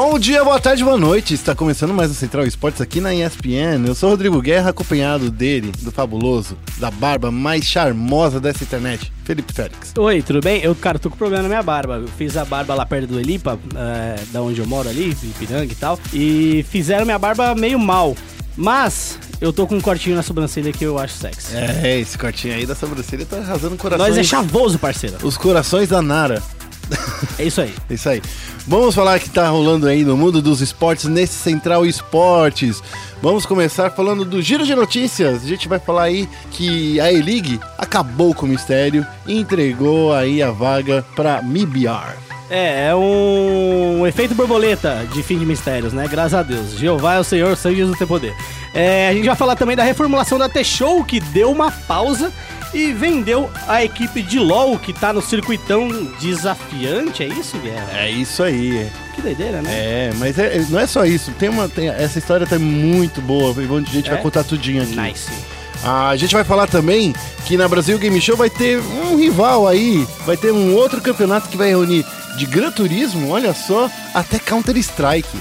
[0.00, 1.34] Bom dia, boa tarde, boa noite.
[1.34, 3.84] Está começando mais o Central Esportes aqui na ESPN.
[3.84, 9.12] Eu sou o Rodrigo Guerra, acompanhado dele, do fabuloso, da barba mais charmosa dessa internet,
[9.24, 9.92] Felipe Félix.
[9.98, 10.62] Oi, tudo bem?
[10.62, 11.96] Eu, cara, tô com problema na minha barba.
[11.96, 15.72] Eu fiz a barba lá perto do Elipa, é, da onde eu moro ali, Ipiranga
[15.72, 15.98] e tal.
[16.14, 18.16] E fizeram minha barba meio mal.
[18.56, 21.56] Mas eu tô com um cortinho na sobrancelha que eu acho sexy.
[21.56, 24.10] É, esse cortinho aí da sobrancelha tá arrasando corações.
[24.10, 25.16] Nós é chavoso, parceiro.
[25.24, 26.40] Os corações da Nara.
[27.38, 27.74] É isso aí.
[27.88, 28.22] É isso aí.
[28.66, 32.82] Vamos falar que tá rolando aí no mundo dos esportes nesse Central Esportes.
[33.22, 35.44] Vamos começar falando do giro de notícias.
[35.44, 40.42] A gente vai falar aí que a E-League acabou com o mistério e entregou aí
[40.42, 42.28] a vaga para MIBR.
[42.50, 46.08] É, é um efeito borboleta de fim de mistérios, né?
[46.08, 46.78] Graças a Deus.
[46.78, 48.34] Jeová é o Senhor, sangue Jesus tem poder.
[48.72, 52.32] É, a gente vai falar também da reformulação da T-Show, que deu uma pausa
[52.74, 55.88] e vendeu a equipe de LoL, que tá no circuitão
[56.20, 57.88] desafiante, é isso, Guerra?
[57.98, 58.88] É isso aí.
[59.14, 59.70] Que doideira, né?
[59.72, 61.30] É, mas é- não é só isso.
[61.32, 63.50] Tem uma, tem- essa história tá muito boa.
[63.58, 64.12] A gente É?
[64.12, 64.94] vai contar tudinho aqui.
[64.96, 65.28] Nice.
[65.82, 67.14] A gente vai falar também
[67.46, 71.48] que na Brasil Game Show vai ter um rival aí, vai ter um outro campeonato
[71.48, 72.04] que vai reunir
[72.36, 75.38] de Gran Turismo, olha só, até Counter Strike.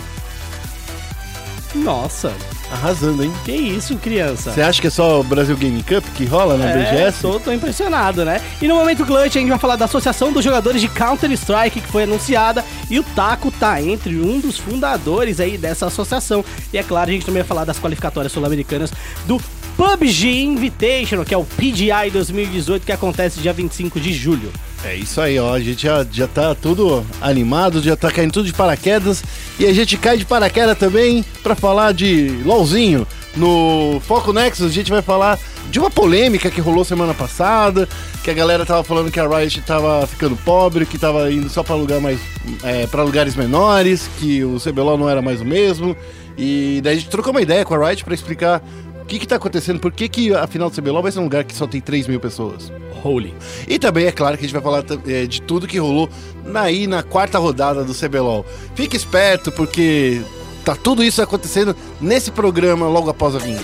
[1.75, 2.33] Nossa,
[2.71, 3.31] Arrasando, hein?
[3.45, 4.51] que isso, criança.
[4.51, 7.21] Você acha que é só o Brasil Game Cup que rola na É, BGS?
[7.21, 8.41] tô, tô impressionado, né?
[8.61, 11.87] E no momento clutch a gente vai falar da Associação dos Jogadores de Counter-Strike que
[11.87, 16.43] foi anunciada e o Taco tá entre um dos fundadores aí dessa associação.
[16.73, 18.91] E é claro, a gente também vai falar das qualificatórias sul-americanas
[19.25, 19.41] do
[19.77, 24.51] PUBG Invitational, que é o PGI 2018 que acontece dia 25 de julho.
[24.83, 25.53] É isso aí, ó.
[25.53, 29.23] A gente já, já tá tudo animado, já tá caindo tudo de paraquedas.
[29.59, 33.07] E a gente cai de paraquedas também pra falar de LOLzinho.
[33.35, 35.37] No Foco Nexus a gente vai falar
[35.69, 37.87] de uma polêmica que rolou semana passada,
[38.23, 41.61] que a galera tava falando que a Riot tava ficando pobre, que tava indo só
[41.61, 42.19] pra lugar mais
[42.63, 45.95] é, para lugares menores, que o CBLOL não era mais o mesmo.
[46.37, 48.61] E daí a gente trocou uma ideia com a Riot pra explicar
[49.07, 51.43] que que tá acontecendo, por que que a final do CBLOL vai ser um lugar
[51.45, 52.71] que só tem 3 mil pessoas.
[53.03, 53.33] Holy.
[53.67, 56.09] E também é claro que a gente vai falar é, de tudo que rolou
[56.53, 58.45] aí na quarta rodada do CBLOL.
[58.75, 60.21] Fique esperto, porque
[60.65, 63.63] tá tudo isso acontecendo nesse programa logo após a vinheta.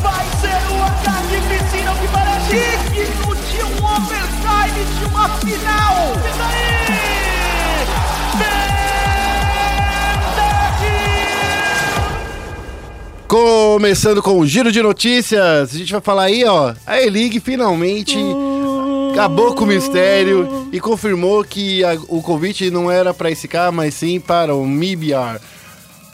[0.00, 3.10] Vai ser um ataque piscina que parece
[3.52, 6.12] de um overtime de uma final.
[6.16, 6.79] E daí?
[13.34, 18.18] Começando com o giro de notícias, a gente vai falar aí, ó, a E-League finalmente
[19.12, 23.94] acabou com o mistério e confirmou que a- o convite não era para SK, mas
[23.94, 25.38] sim para o MIBR.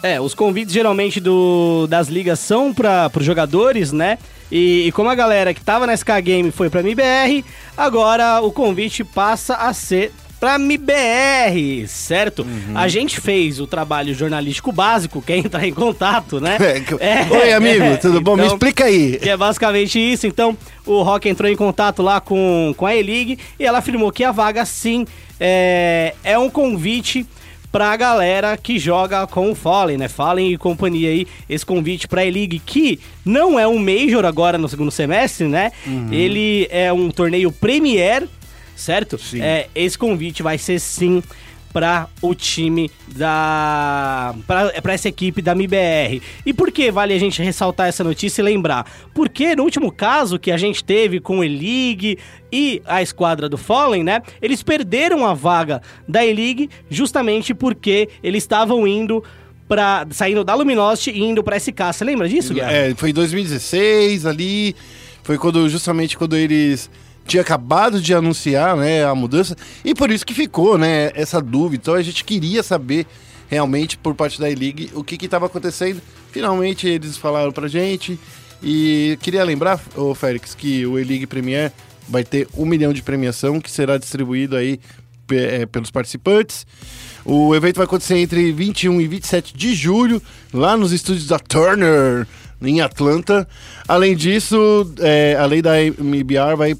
[0.02, 4.18] É, os convites geralmente do, das ligas são para os jogadores, né?
[4.52, 7.42] E, e como a galera que tava na SK Game foi pra MBR,
[7.74, 12.42] agora o convite passa a ser pra MBR, certo?
[12.42, 12.76] Uhum.
[12.76, 16.56] A gente fez o trabalho jornalístico básico, quer entrar em contato, né?
[17.00, 18.36] É, Oi, amigo, tudo bom?
[18.36, 19.18] Me então- explica aí.
[19.18, 20.26] que é basicamente isso.
[20.26, 24.24] Então, o Rock entrou em contato lá com, com a E-League e ela afirmou que
[24.24, 25.06] a vaga, sim,
[25.40, 27.26] é, é um convite
[27.72, 30.08] pra galera que joga com o Fallen, né?
[30.08, 34.68] Fallen e companhia aí, esse convite pra E-League, que não é um Major agora no
[34.68, 35.72] segundo semestre, né?
[35.86, 36.08] Uhum.
[36.10, 38.26] Ele é um torneio Premier,
[38.76, 39.18] certo?
[39.18, 39.40] Sim.
[39.40, 41.22] É, esse convite vai ser sim
[41.76, 46.22] para o time da para essa equipe da MBR.
[46.46, 48.90] E por que vale a gente ressaltar essa notícia e lembrar?
[49.12, 52.18] Porque no último caso que a gente teve com o E-League
[52.50, 54.22] e a esquadra do Fallen, né?
[54.40, 59.22] Eles perderam a vaga da E-League justamente porque eles estavam indo
[59.68, 61.92] para saindo da Luminosity e indo para SK.
[61.92, 62.72] Você lembra disso, Guerra?
[62.72, 64.74] É, foi em 2016 ali,
[65.22, 66.88] foi quando justamente quando eles
[67.26, 71.82] tinham acabado de anunciar, né, a mudança, e por isso que ficou, né, essa dúvida.
[71.82, 73.06] Então a gente queria saber
[73.48, 76.00] realmente por parte da E-League o que estava acontecendo.
[76.30, 78.18] Finalmente eles falaram pra gente
[78.62, 81.72] e queria lembrar, ô Félix, que o E-League Premier
[82.08, 84.80] vai ter um milhão de premiação que será distribuído aí
[85.30, 86.66] é, pelos participantes.
[87.24, 90.22] O evento vai acontecer entre 21 e 27 de julho,
[90.52, 92.26] lá nos estúdios da Turner,
[92.60, 93.46] em Atlanta.
[93.86, 96.74] Além disso, é, além da MBR, vai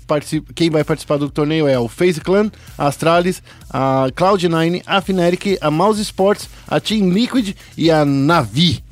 [0.55, 5.59] quem vai participar do torneio é o FaZe Clan, a Astralis, a Cloud9, a Fnatic,
[5.61, 8.83] a Mouse Sports, a Team Liquid e a Navi.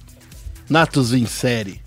[0.69, 1.81] Natus em série.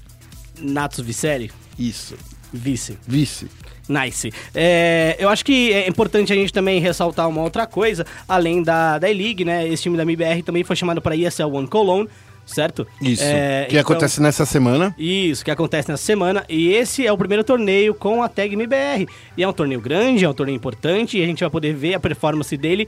[0.59, 1.51] Natus Viceri?
[1.77, 2.15] Isso.
[2.53, 2.97] Vice.
[3.07, 3.47] Vice.
[3.89, 4.31] Nice.
[4.53, 8.99] É, eu acho que é importante a gente também ressaltar uma outra coisa, além da,
[8.99, 9.67] da E-League, né?
[9.67, 12.09] Esse time da MBR também foi chamado para ESL One Cologne,
[12.47, 12.87] certo?
[13.01, 13.23] Isso.
[13.23, 14.95] É, que então- acontece nessa semana.
[14.97, 16.43] Isso, que acontece nessa semana.
[16.49, 19.07] E esse é o primeiro torneio com a tag MBR.
[19.35, 21.93] E é um torneio grande, é um torneio importante, e a gente vai poder ver
[21.93, 22.87] a performance dele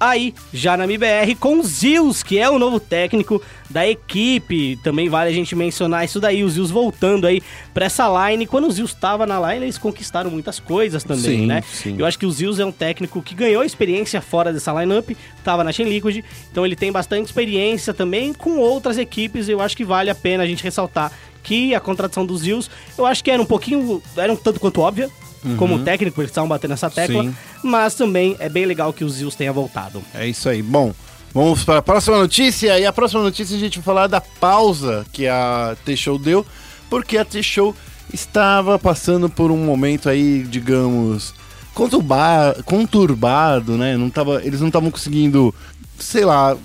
[0.00, 4.76] aí já na MBR com o Zils, que é o novo técnico da equipe.
[4.82, 7.42] Também vale a gente mencionar isso daí, o Zils voltando aí
[7.74, 8.46] pra essa line.
[8.46, 11.62] Quando o Zils estava na line, eles conquistaram muitas coisas também, Sim, né?
[11.62, 11.96] sim.
[11.98, 15.10] Eu acho que o Zils é um técnico que ganhou experiência fora dessa lineup,
[15.44, 19.48] tava na Chain Liquid, então ele tem bastante experiência também com outras equipes.
[19.48, 21.12] Eu acho que vale a pena a gente ressaltar
[21.42, 24.80] que a contratação dos Zils, eu acho que era um pouquinho, era um tanto quanto
[24.80, 25.08] óbvia.
[25.56, 27.34] Como técnico, eles estavam batendo essa tecla, Sim.
[27.62, 30.02] mas também é bem legal que o Zils tenha voltado.
[30.14, 30.62] É isso aí.
[30.62, 30.92] Bom,
[31.32, 32.78] vamos para a próxima notícia.
[32.78, 36.44] E a próxima notícia a gente vai falar da pausa que a T-Show deu,
[36.90, 37.74] porque a T-Show
[38.12, 41.34] estava passando por um momento aí, digamos,
[41.74, 43.96] conturba- conturbado, né?
[43.96, 45.54] Não tava, eles não estavam conseguindo,
[45.98, 46.56] sei lá,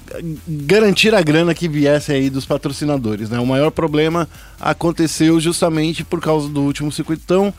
[0.48, 3.40] garantir a grana que viesse aí dos patrocinadores, né?
[3.40, 4.28] O maior problema
[4.60, 7.54] aconteceu justamente por causa do último circuitão.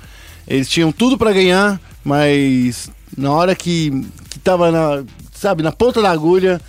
[0.46, 3.90] Eles tinham tudo para ganhar, mas na hora que,
[4.30, 6.60] que tava na, sabe, na ponta da agulha,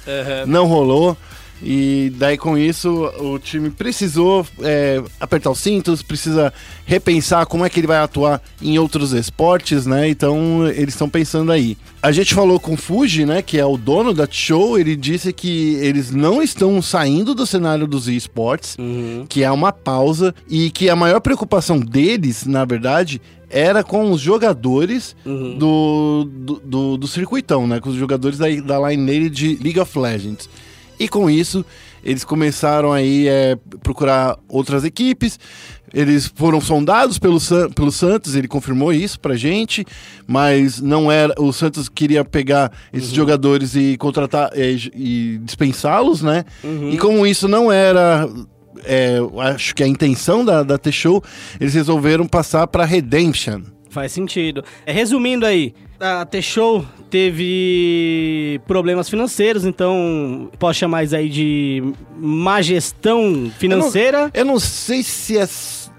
[0.46, 1.18] não rolou.
[1.64, 6.54] E daí com isso o time precisou é, apertar os cintos, precisa
[6.86, 10.10] repensar como é que ele vai atuar em outros esportes, né?
[10.10, 11.78] Então eles estão pensando aí.
[12.04, 15.34] A gente falou com o Fuji, né, que é o dono da show, ele disse
[15.34, 18.78] que eles não estão saindo do cenário dos esportes,
[19.28, 23.20] que é uma pausa e que a maior preocupação deles, na verdade,
[23.50, 25.16] era com os jogadores
[25.58, 27.80] do, do, do, do circuitão, né?
[27.80, 30.50] Com os jogadores da, da line de League of Legends.
[31.00, 31.66] E com isso,
[32.04, 35.38] eles começaram aí é, procurar outras equipes.
[35.94, 39.86] Eles foram sondados pelo, San- pelo Santos, ele confirmou isso pra gente,
[40.28, 41.34] mas não era.
[41.40, 46.44] O Santos queria pegar esses jogadores e contratar é, e dispensá-los, né?
[46.92, 48.28] E como isso não era
[48.84, 51.24] é, eu acho que a intenção da, da T-Show,
[51.60, 53.62] eles resolveram passar pra Redemption.
[53.90, 54.64] Faz sentido.
[54.86, 61.82] É, resumindo aí, a T-Show teve problemas financeiros, então posso chamar isso aí de
[62.18, 64.30] má gestão financeira.
[64.34, 65.48] Eu não sei se é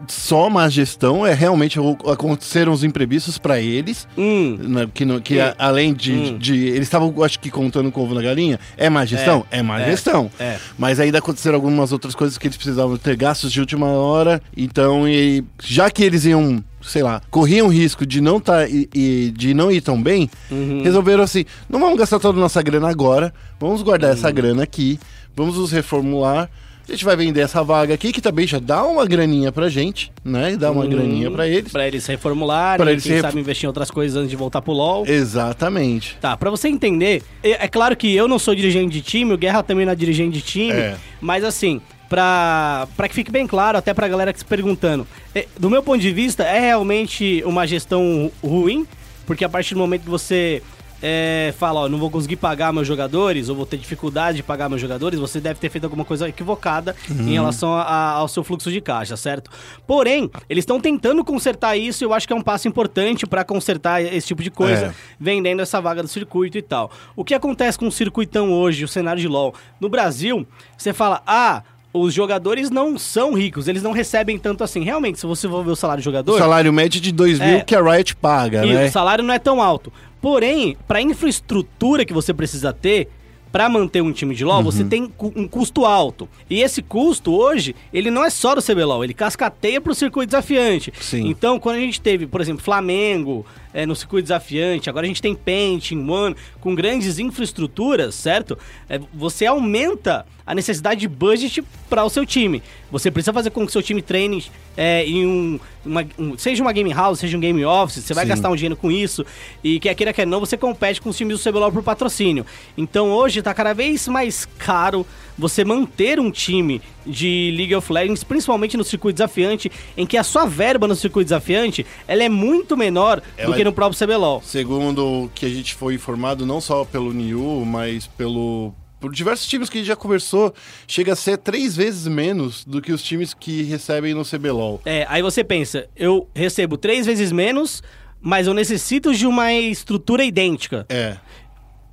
[0.09, 1.79] só má gestão, é realmente
[2.13, 6.39] aconteceram os imprevistos pra eles, Hum, né, que, que a- além de, Hum.
[6.39, 8.61] de- Eles estavam, acho que, contando com o ovo na galinha.
[8.77, 9.45] É má gestão?
[9.51, 10.31] É, má é, gestão.
[10.39, 10.59] é.
[10.79, 14.41] Mas ainda aconteceram algumas outras coisas que eles precisavam ter gastos de última hora.
[14.57, 19.33] Então, e, já que eles iam, sei lá, corriam risco de não tá, e, e
[19.37, 20.83] de não ir tão bem, Uhum.
[20.83, 24.17] resolveram assim: não vamos gastar toda a nossa grana agora, vamos guardar Uhum.
[24.17, 24.99] essa grana aqui,
[25.35, 26.49] vamos nos reformular.
[26.89, 30.13] A gente vai vender essa vaga aqui, que também já dá uma graninha pra gente,
[30.25, 30.57] né?
[30.57, 31.73] Dá uma graninha pra eles.
[31.73, 34.31] Pra eles se reformularem, Pra eles quem se ref- sabe investir em outras coisas antes
[34.31, 35.05] de voltar pro LoL.
[35.07, 36.17] Exatamente.
[36.21, 39.39] Tá, pra você entender, é, é claro que eu não sou dirigente de time, o
[39.39, 40.97] Guerra também não é dirigente de time, É.
[41.21, 45.47] mas assim, pra, pra que fique bem claro, até pra galera que se perguntando, é,
[45.59, 48.87] do meu ponto de vista, é realmente uma gestão ruim,
[49.27, 50.63] porque a partir do momento que você
[51.09, 54.69] é, fala, ó, não vou conseguir pagar meus jogadores, ou vou ter dificuldade de pagar
[54.69, 58.73] meus jogadores, você deve ter feito alguma coisa equivocada em relação a- ao seu fluxo
[58.73, 59.49] de caixa, certo?
[59.87, 63.45] Porém, eles estão tentando consertar isso e eu acho que é um passo importante pra
[63.45, 64.95] consertar esse tipo de coisa É.
[65.21, 66.91] vendendo essa vaga do circuito e tal.
[67.15, 69.55] O que acontece com o circuitão hoje, o cenário de LoL?
[69.81, 70.45] No Brasil,
[70.77, 71.63] você fala, ah,
[71.99, 74.83] os jogadores não são ricos, eles não recebem tanto assim.
[74.83, 77.49] Realmente, se você for ver o salário do O jogador, salário médio de 2 mil
[77.57, 77.61] É.
[77.61, 78.87] que a Riot paga, e né?
[78.87, 79.93] o salário não é tão alto.
[80.21, 83.09] Porém, para infraestrutura que você precisa ter
[83.53, 84.89] para manter um time de LoL, você Uhum.
[84.89, 86.29] tem cu- um custo alto.
[86.51, 90.93] E esse custo hoje, ele não é só do CBLOL, ele cascateia pro circuito desafiante.
[91.01, 91.27] Sim.
[91.29, 93.47] Então, quando a gente teve, por exemplo, Flamengo
[93.77, 98.57] é, no circuito desafiante, agora a gente tem Paint, One, com grandes infraestruturas, certo?
[98.89, 102.63] É, você aumenta a necessidade de budget para o seu time.
[102.91, 104.45] Você precisa fazer com que o seu time treine
[104.77, 108.25] é, em um, uma- um- seja uma game house, seja um game office, você vai
[108.25, 108.29] Sim.
[108.31, 109.27] gastar um dinheiro com isso
[109.65, 112.47] e quer queira quer não, você compete com os times do CBLOL por patrocínio.
[112.79, 115.05] Então hoje tá cada vez mais caro
[115.37, 120.23] você manter um time de League of Legends, principalmente no circuito desafiante, em que a
[120.23, 124.41] sua verba no circuito desafiante, ela é muito menor do que no próprio CBLOL.
[124.43, 129.47] Segundo o que a gente foi informado, não só pelo Niu, mas pelo por diversos
[129.47, 130.55] times que a gente já conversou,
[130.87, 134.81] chega a ser três vezes menos do que os times que recebem no CBLOL.
[134.87, 137.83] É, aí você pensa, eu recebo três vezes menos,
[138.21, 140.87] mas eu necessito de uma estrutura idêntica.
[140.89, 141.19] É.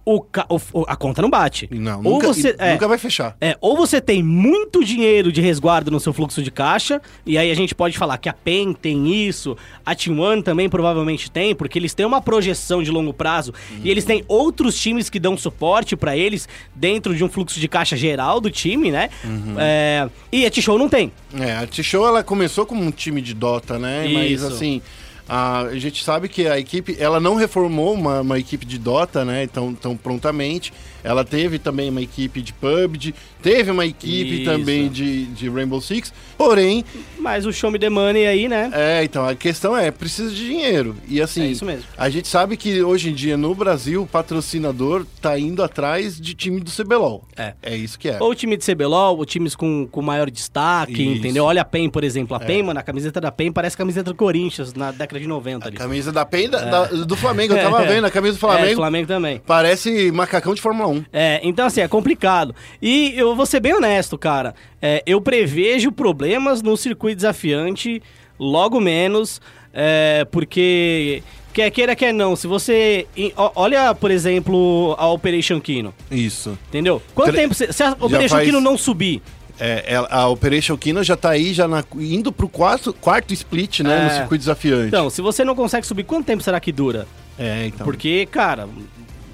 [0.05, 1.69] O, ca- o- a conta não bate.
[1.72, 3.38] Não, ou nunca, você, é, nunca vai fechar.
[3.39, 7.50] É, ou você tem muito dinheiro de resguardo no seu fluxo de caixa, e aí
[7.50, 9.55] a gente pode falar que a PEN tem isso,
[9.86, 13.89] a Team One também provavelmente tem, porque eles têm uma projeção de longo prazo e
[13.89, 17.95] eles têm outros times que dão suporte pra eles dentro de um fluxo de caixa
[17.95, 19.10] geral do time, né?
[19.57, 21.13] É, e a T-Show não tem.
[21.39, 24.07] É, a T-Show ela começou como um time de Dota, né?
[24.12, 24.48] Mas Isso.
[24.48, 24.81] assim,
[25.27, 29.44] A gente sabe que a equipe, ela não reformou uma, uma equipe de Dota, né?
[29.44, 30.74] Então, tão prontamente.
[31.03, 34.45] Ela teve também uma equipe de PUBG, teve uma equipe Isso.
[34.45, 36.13] também de, de Rainbow Six.
[36.38, 36.83] Porém,
[37.19, 38.69] Mas o show me the money aí, né?
[38.74, 40.95] é, então, a questão é, precisa de dinheiro.
[41.07, 41.83] E assim, É isso mesmo.
[41.98, 46.33] a gente sabe que hoje em dia no Brasil, o patrocinador tá indo atrás de
[46.33, 47.24] time do CBLOL.
[47.36, 47.53] É.
[47.62, 48.17] É isso que é.
[48.19, 51.01] Ou o time de CBLOL, ou times com, com maior destaque, Isso.
[51.01, 51.15] É.
[51.17, 51.45] entendeu?
[51.45, 52.36] Olha a PEN, por exemplo.
[52.36, 55.27] A PEN, mano, a camiseta da PEN parece a camiseta do Corinthians na década de
[55.27, 55.77] 90 ali.
[55.77, 58.75] Camisa da PEN da- da- do Flamengo, eu tava vendo, a camisa do Flamengo É,
[58.75, 59.41] Flamengo também.
[59.45, 60.92] parece macacão de Fórmula 1.
[61.13, 62.53] É, então assim, é complicado.
[62.81, 64.53] E eu vou ser bem honesto, cara.
[64.81, 68.01] É, eu prevejo problemas no circuito desafiante,
[68.39, 69.39] logo menos,
[69.73, 71.23] é, porque
[71.53, 72.35] quer queira, quer não.
[72.35, 73.07] Se você.
[73.55, 75.93] Olha, por exemplo, a Operation Kino.
[76.12, 76.57] Isso.
[76.69, 77.01] Entendeu?
[77.15, 77.53] Quanto Tre- tempo.
[77.53, 79.21] Se, se a Operation faz- Kino não subir.
[79.59, 84.00] É, a Operation Kino já tá aí, já na- indo pro quarto, quarto split, né,
[84.00, 84.03] É.
[84.05, 84.88] no circuito desafiante.
[84.88, 87.07] Então, se você não consegue subir, quanto tempo será que dura?
[87.38, 87.85] é, então.
[87.85, 88.67] Porque, cara,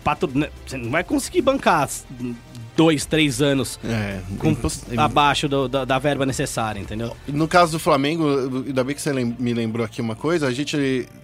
[0.04, 1.90] patro- né, você não vai conseguir bancar
[2.76, 7.16] dois, três anos É, com- imposs- abaixo do- da, da verba necessária, entendeu?
[7.28, 8.26] No caso do Flamengo,
[8.66, 10.78] ainda bem que você lem- me lembrou aqui uma coisa, a gente,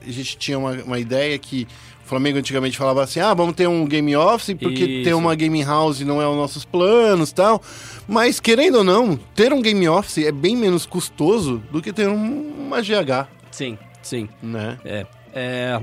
[0.06, 1.66] a gente tinha uma, uma ideia que
[2.04, 5.04] o Flamengo antigamente falava assim, ah, vamos ter um game office, porque Isso.
[5.06, 7.62] ter uma gaming house não é os nossos planos e tal.
[8.08, 12.08] Mas, querendo ou não, ter um game office é bem menos custoso do que ter
[12.10, 14.28] um- uma GH, Sim, sim.
[14.44, 14.78] né?
[14.86, 15.06] É.
[15.36, 15.82] é.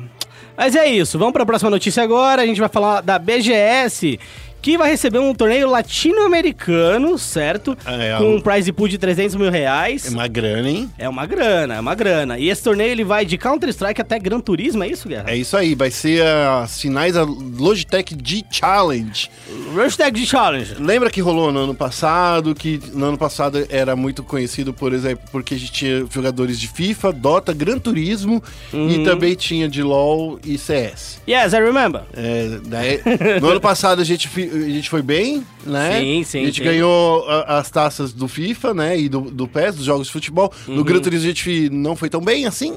[0.57, 2.43] Mas é isso, vamos para a próxima notícia agora.
[2.43, 4.19] A gente vai falar da BGS,
[4.63, 7.77] que vai receber um torneio latino-americano, certo?
[7.85, 10.07] É, Com um- prize pool de 300 mil reais.
[10.07, 10.91] É uma grana, hein?
[10.99, 12.39] É uma grana, é uma grana.
[12.39, 15.25] E esse torneio ele vai de Counter-Strike até Gran Turismo, é isso, Guerra?
[15.31, 19.29] É isso aí, vai ser as finais da Logitech G Challenge.
[19.75, 20.75] Hashtag de Challenge.
[20.79, 25.25] Lembra que rolou no ano passado, que no ano passado era muito conhecido, por exemplo,
[25.33, 28.43] porque a gente tinha jogadores de FIFA, Dota, Gran Turismo
[28.73, 28.89] Uhum.
[28.91, 31.21] e também tinha de LoL e CS.
[31.29, 32.03] Yes, I remember.
[32.15, 33.01] É, daí-
[33.41, 36.01] no ano passado a gente, a gente foi bem, né?
[36.01, 36.65] Sim, sim, A gente sim.
[36.65, 38.99] ganhou a- as taças do FIFA, né?
[38.99, 40.53] E do, do PES, dos jogos de futebol.
[40.69, 40.77] Uhum.
[40.77, 42.77] No Gran Turismo a gente não foi tão bem assim,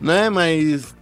[0.00, 0.30] né?
[0.30, 0.94] Mas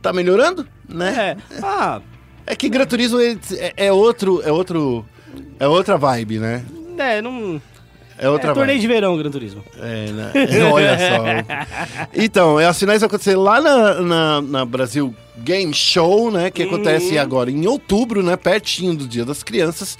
[0.00, 1.36] tá melhorando, né?
[1.50, 1.58] É.
[1.62, 2.00] Ah,
[2.46, 3.36] É que Gran Turismo é,
[3.76, 5.04] é outro, é outro,
[5.58, 6.64] é outra vibe, né?
[6.98, 7.60] é, não.
[8.18, 9.64] É outra é torneio de verão, Gran Turismo.
[9.78, 10.32] É, né?
[10.72, 12.06] Olha só.
[12.14, 16.50] Então, as finais vão acontecer lá na, na, na Brasil Game Show, né?
[16.50, 18.36] Que acontece agora em outubro, né?
[18.36, 19.98] Pertinho do Dia das Crianças.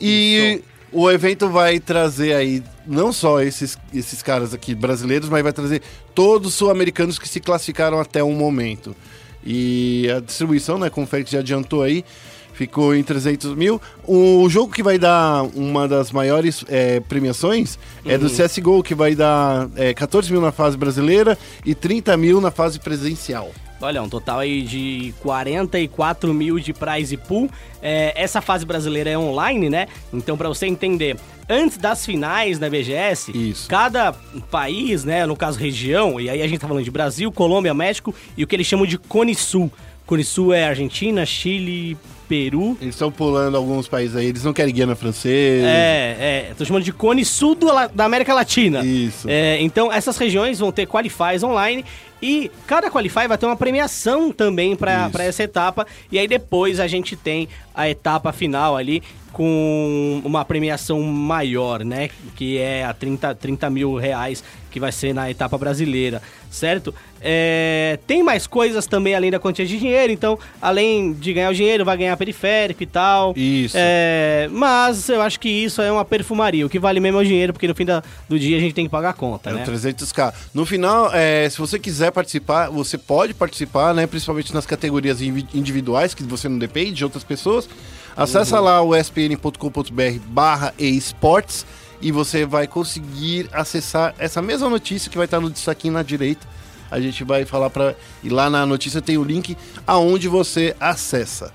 [0.00, 5.52] E o evento vai trazer aí não só esses, esses caras aqui brasileiros, mas vai
[5.52, 5.82] trazer
[6.14, 8.96] todos os sul-americanos que se classificaram até o momento.
[9.44, 10.88] E a distribuição, né?
[10.88, 12.04] Como o Félix já adiantou aí,
[12.52, 13.80] ficou em 300 mil.
[14.06, 19.14] O jogo que vai dar uma das maiores é, premiações é do CSGO, que vai
[19.14, 23.50] dar é, 14 mil na fase brasileira e 30 mil na fase presencial.
[23.82, 27.50] Olha, um total aí de 44 mil de prize pool.
[27.82, 29.88] É, essa fase brasileira é online, né?
[30.12, 31.16] Então, pra você entender,
[31.48, 33.68] antes das finais da BGS, Isso.
[33.68, 34.12] cada
[34.52, 38.14] país, né, no caso região, e aí a gente tá falando de Brasil, Colômbia, México
[38.36, 39.70] e o que eles chamam de Cone Sul.
[40.06, 41.96] Cone Sul é Argentina, Chile,
[42.32, 42.78] Peru.
[42.80, 45.66] Eles estão pulando alguns países aí, eles não querem Guiana francesa.
[45.66, 48.82] É, é, tô chamando de Cone Sul do da América Latina.
[48.82, 49.28] Isso.
[49.28, 51.84] É, então, essas regiões vão ter qualifies online
[52.22, 55.86] e cada qualify vai ter uma premiação também para essa etapa.
[56.10, 62.10] E aí depois a gente tem a etapa final ali com uma premiação maior, né?
[62.36, 66.94] Que é a 30, 30 mil reais que vai ser na etapa brasileira, certo?
[67.20, 71.54] É, tem mais coisas também além da quantia de dinheiro, então, além de ganhar o
[71.54, 73.34] dinheiro, vai ganhar periférico e tal.
[73.36, 73.76] Isso.
[73.78, 76.64] É, mas eu acho que isso é uma perfumaria.
[76.64, 78.74] O que vale mesmo é o dinheiro, porque no fim da- do dia a gente
[78.74, 79.64] tem que pagar a conta, É né?
[79.64, 80.32] 300k.
[80.54, 84.06] No final, é, se você quiser participar, você pode participar, né?
[84.06, 87.68] Principalmente nas categorias individuais, que você não depende de outras pessoas.
[88.16, 88.64] Acessa Uhum.
[88.64, 91.64] lá o spn.com.br barra esportes
[92.00, 96.46] e você vai conseguir acessar essa mesma notícia que vai estar no destaquinho na direita.
[96.90, 101.52] A gente vai falar para E lá na notícia tem o link aonde você acessa.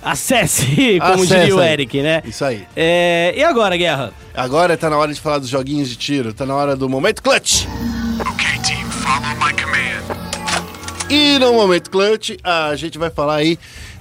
[0.00, 1.72] Acesse, como Acessa diria o aí.
[1.72, 2.22] Eric, né?
[2.24, 2.64] Isso aí.
[2.76, 4.12] É, e agora, Guerra?
[4.32, 6.32] Agora tá na hora de falar dos joguinhos de tiro.
[6.32, 7.64] Tá na hora do momento clutch.
[8.20, 9.88] Okay, team, follow my command.
[11.10, 13.58] E no momento clutch, a gente vai falar aí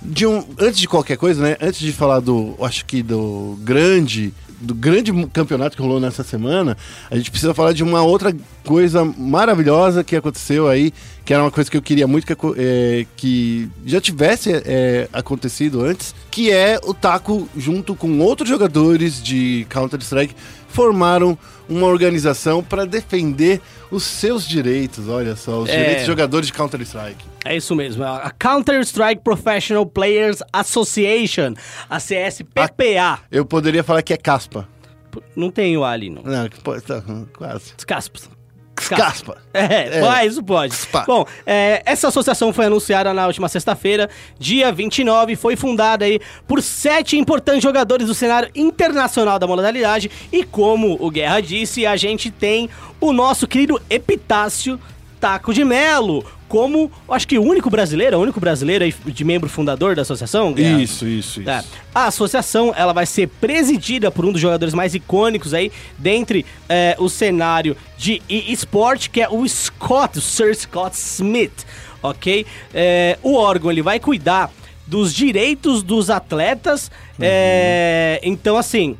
[0.07, 0.43] de um.
[0.59, 1.57] Antes de qualquer coisa, né?
[1.61, 2.55] Antes de falar do.
[2.61, 6.75] Acho que do grande do grande campeonato que rolou nessa semana,
[7.11, 8.35] a gente precisa falar de uma outra
[8.65, 10.91] coisa maravilhosa que aconteceu aí,
[11.23, 15.83] que era uma coisa que eu queria muito que, é, que já tivesse é, acontecido
[15.85, 20.35] antes, que é o Taco, junto com outros jogadores de Counter-Strike,
[20.81, 21.35] formaram
[21.67, 25.75] uma organização para defender os seus direitos, olha só, os É.
[25.75, 27.25] direitos de jogadores de Counter-Strike.
[27.43, 31.55] É isso mesmo, a Counter-Strike Professional Players Association,
[31.89, 33.21] a CSPPA.
[33.31, 34.67] Eu poderia falar que é caspa.
[35.35, 36.21] Não tem o A ali, não.
[36.21, 37.01] Não, pode- tá,
[37.35, 37.73] quase.
[37.87, 38.29] Caspas.
[38.95, 39.37] Caspa.
[39.53, 40.25] É, É.
[40.25, 40.75] isso pode.
[40.75, 41.03] Spa.
[41.05, 46.61] Bom, é, essa associação foi anunciada na última sexta-feira, dia 29, foi fundada aí por
[46.61, 52.29] sete importantes jogadores do cenário internacional da modalidade e como o Guerra disse, a gente
[52.29, 54.79] tem o nosso querido Epitácio
[55.19, 59.95] Taco de Melo, como, acho que o único brasileiro, o único brasileiro de membro fundador
[59.95, 60.81] da associação, Guerra.
[60.81, 61.49] Isso, isso, isso.
[61.49, 61.63] É.
[61.93, 66.95] A associação ela vai ser presidida por um dos jogadores mais icônicos aí dentre é,
[66.99, 71.65] o cenário de e-sport, que é o Scott, o Sir Scott Smith,
[72.01, 72.45] ok?
[72.73, 74.51] É, o órgão ele vai cuidar
[74.85, 76.89] dos direitos dos atletas,
[77.19, 78.97] é, então assim...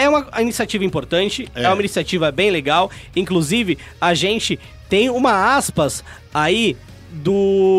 [0.00, 1.64] É uma iniciativa importante, é.
[1.64, 1.68] É.
[1.68, 2.90] uma iniciativa bem legal.
[3.14, 6.02] Inclusive, a gente tem uma aspas
[6.32, 6.76] aí
[7.12, 7.70] do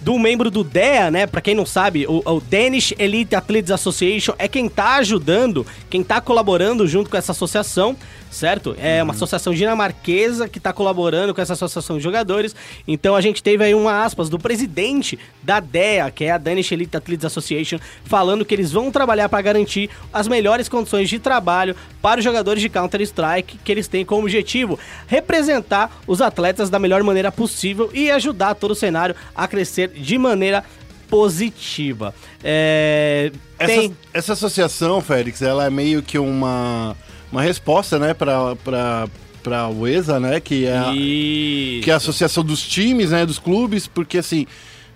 [0.00, 1.26] do membro do DEA, né?
[1.26, 6.02] Pra quem não sabe, o, o Danish Elite Athletes Association é quem tá ajudando, quem
[6.02, 7.96] tá colaborando junto com essa associação,
[8.30, 8.76] certo?
[8.78, 12.54] É uma associação dinamarquesa que tá colaborando com essa associação de jogadores.
[12.86, 16.70] Então a gente teve aí uma aspas do presidente da DEA, que é a Danish
[16.70, 21.74] Elite Athletes Association, falando que eles vão trabalhar para garantir as melhores condições de trabalho
[22.00, 27.02] para os jogadores de Counter-Strike, que eles têm como objetivo representar os atletas da melhor
[27.02, 30.64] maneira possível e ajudar todo o cenário a crescer de maneira
[31.08, 32.14] positiva.
[32.42, 33.96] É, Essa, tem...
[34.12, 36.96] essa associação, Félix, ela é meio que uma,
[37.32, 39.08] uma resposta, né, pra, pra,
[39.42, 41.82] pra UESA, né, que é, a, Isso.
[41.82, 44.46] que é a associação dos times, né, dos clubes, porque assim,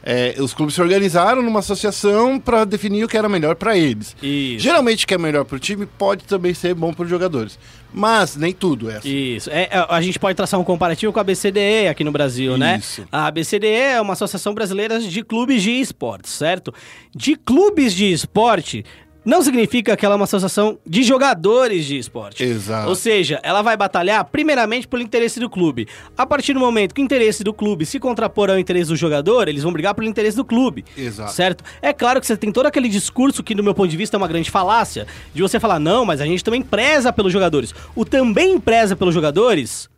[0.03, 4.17] é, os clubes se organizaram numa associação pra definir o que era melhor pra eles.
[4.23, 4.63] Isso.
[4.63, 7.59] Geralmente o que é melhor pro time pode também ser bom pros jogadores,
[7.93, 9.09] mas nem tudo é assim.
[9.09, 9.51] Isso.
[9.51, 12.79] É, é, a gente pode traçar um comparativo com a BCDE aqui no Brasil, né?
[12.79, 13.07] Isso.
[13.11, 16.73] A BCDE é uma associação brasileira de clubes de esportes, certo?
[17.15, 18.85] De clubes de esporte
[19.25, 22.43] não significa que ela é uma associação de jogadores de esporte.
[22.43, 22.89] Exato.
[22.89, 25.87] Ou seja, ela vai batalhar primeiramente pelo interesse do clube.
[26.17, 29.49] A partir do momento que o interesse do clube se contrapor ao interesse do jogador,
[29.49, 30.85] eles vão brigar pelo interesse do clube.
[30.97, 31.33] Exato.
[31.33, 31.65] Certo?
[31.81, 34.19] É claro que você tem todo aquele discurso que, do meu ponto de vista, é
[34.19, 37.75] uma grande falácia, de você falar, não, mas a gente também preza pelos jogadores.
[37.95, 39.89] O também preza pelos jogadores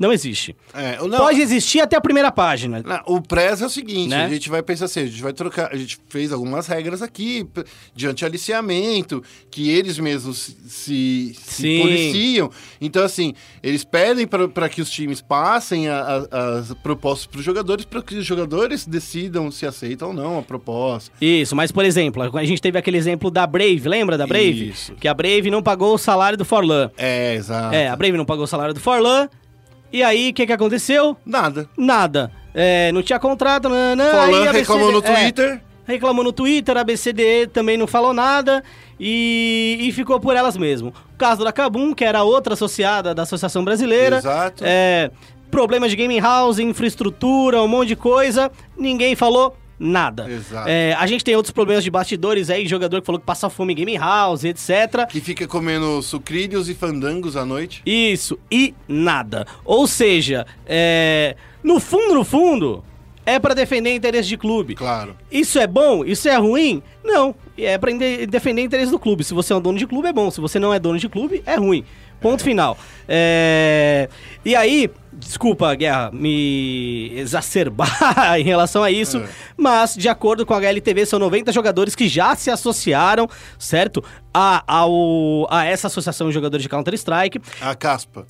[0.00, 0.56] não existe.
[0.74, 2.82] É, não, Pode existir até a primeira página.
[2.84, 4.24] Não, o press é o seguinte, Né?
[4.24, 7.46] a gente vai pensar assim, a gente vai trocar, a gente fez algumas regras aqui
[7.94, 12.50] de anti-aliciamento, que eles mesmos se, se policiam.
[12.80, 17.44] Então, assim, eles pedem para que os times passem a- a- as propostas para os
[17.44, 21.10] jogadores, para que os jogadores decidam se aceitam ou não a proposta.
[21.20, 24.70] Isso, mas por exemplo, a gente teve aquele exemplo da Brave, lembra da Brave?
[24.70, 24.94] Isso.
[24.94, 26.90] Que a Brave não pagou o salário do Forlan.
[26.96, 27.74] É, exato.
[27.74, 29.28] É, a Brave não pagou o salário do Forlan.
[29.92, 31.16] E aí, o que, que aconteceu?
[31.24, 31.68] Nada.
[31.76, 32.30] Nada.
[32.54, 35.62] É, não tinha contrato, nananã, aí Forlan a reclamou no é, Twitter.
[35.84, 38.62] reclamou no Twitter, a BCDE também não falou nada
[38.98, 40.92] e, e ficou por elas mesmo.
[41.14, 44.18] O caso da Kabum, que era outra associada da Associação Brasileira.
[44.18, 44.64] Exato.
[44.66, 45.10] É,
[45.50, 50.30] problemas de gaming house, infraestrutura, um monte de coisa, ninguém falou nada.
[50.30, 50.68] Exato.
[50.68, 53.72] É, a gente tem outros problemas de bastidores aí, jogador que falou que passa fome
[53.72, 55.06] em gaming house, etc.
[55.08, 57.80] Que fica comendo sucrilhos e fandangos à noite.
[57.86, 59.46] Isso, e nada.
[59.64, 62.84] Ou seja, é, no fundo, no fundo,
[63.24, 64.74] é pra defender interesse de clube.
[64.74, 65.16] Claro.
[65.30, 66.04] Isso é bom?
[66.04, 66.82] Isso é ruim?
[67.02, 67.34] Não.
[67.56, 69.24] É pra inde- defender interesse do clube.
[69.24, 70.30] Se você é um dono de clube, é bom.
[70.30, 71.84] Se você não é dono de clube, é ruim.
[72.20, 72.76] Ponto final.
[73.08, 74.08] É,
[74.44, 77.88] E aí, desculpa, Guerra, me exacerbar
[78.38, 79.28] em relação a isso, É.
[79.56, 83.28] mas de acordo com a HLTV, são 90 jogadores que já se associaram,
[83.58, 84.02] certo?
[84.32, 87.40] A, ao, a essa associação de jogadores de Counter-Strike.
[87.60, 88.26] A caspa.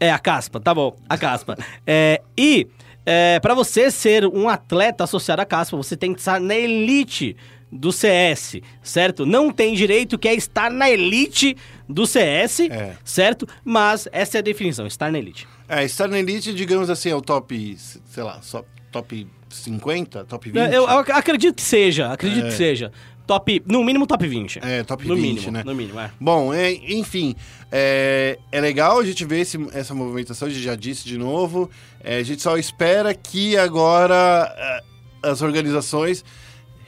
[0.00, 1.56] É, a caspa, tá bom, a caspa.
[1.86, 2.66] É, e
[3.04, 7.36] é, para você ser um atleta associado à caspa, você tem que estar na elite
[7.70, 9.26] do CS, certo?
[9.26, 11.56] Não tem direito que é estar na elite
[11.88, 12.96] do CS, É.
[13.04, 13.46] certo?
[13.64, 15.46] Mas essa é a definição, estar na elite.
[15.68, 20.50] É, estar na elite, digamos assim, é o top, sei lá, só top 50, top
[20.50, 20.72] 20.
[20.72, 22.48] Eu, eu acredito que seja, acredito É.
[22.48, 22.92] que seja.
[23.26, 24.60] Top, no mínimo top 20.
[24.62, 25.62] É, top no 20, mínimo, né?
[25.66, 26.12] No mínimo, é.
[26.20, 27.34] Bom, é, enfim,
[27.72, 31.68] é, é legal a gente ver esse- essa movimentação, a gente já disse de novo.
[32.04, 36.24] É, a gente só espera que agora é, as organizações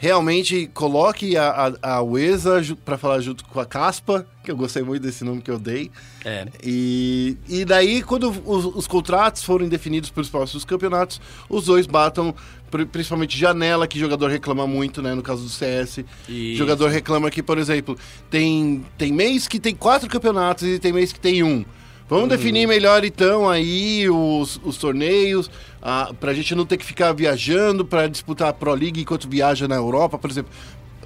[0.00, 4.82] realmente coloque a, a, a ju- pra falar junto com a Caspa, que eu gostei
[4.82, 5.90] muito desse nome que eu dei.
[6.24, 6.46] É.
[6.62, 11.87] E, e daí, quando os, os contratos forem definidos para os próximos campeonatos, os dois
[11.87, 12.32] batam,
[12.70, 15.14] pri- principalmente janela, que jogador reclama muito, né?
[15.14, 16.04] No caso do CS.
[16.28, 16.56] Isso.
[16.58, 17.98] Jogador reclama que, por exemplo,
[18.30, 21.64] tem, tem mês que tem quatro campeonatos e tem mês que tem um.
[22.08, 22.28] Vamos Uhum.
[22.28, 25.50] definir melhor então aí os, os torneios,
[25.82, 29.68] ah, pra gente não ter que ficar viajando pra disputar a Pro League enquanto viaja
[29.68, 30.50] na Europa, por exemplo.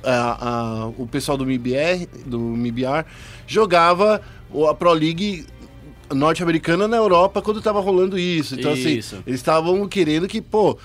[0.05, 3.05] ah, ah, o pessoal do MIBR, do MIBR
[3.47, 4.21] jogava
[4.69, 5.45] a Pro League
[6.13, 8.55] norte-americana na Europa quando tava rolando isso.
[8.55, 9.15] Então, Isso.
[9.15, 10.77] assim, eles estavam querendo que, pô,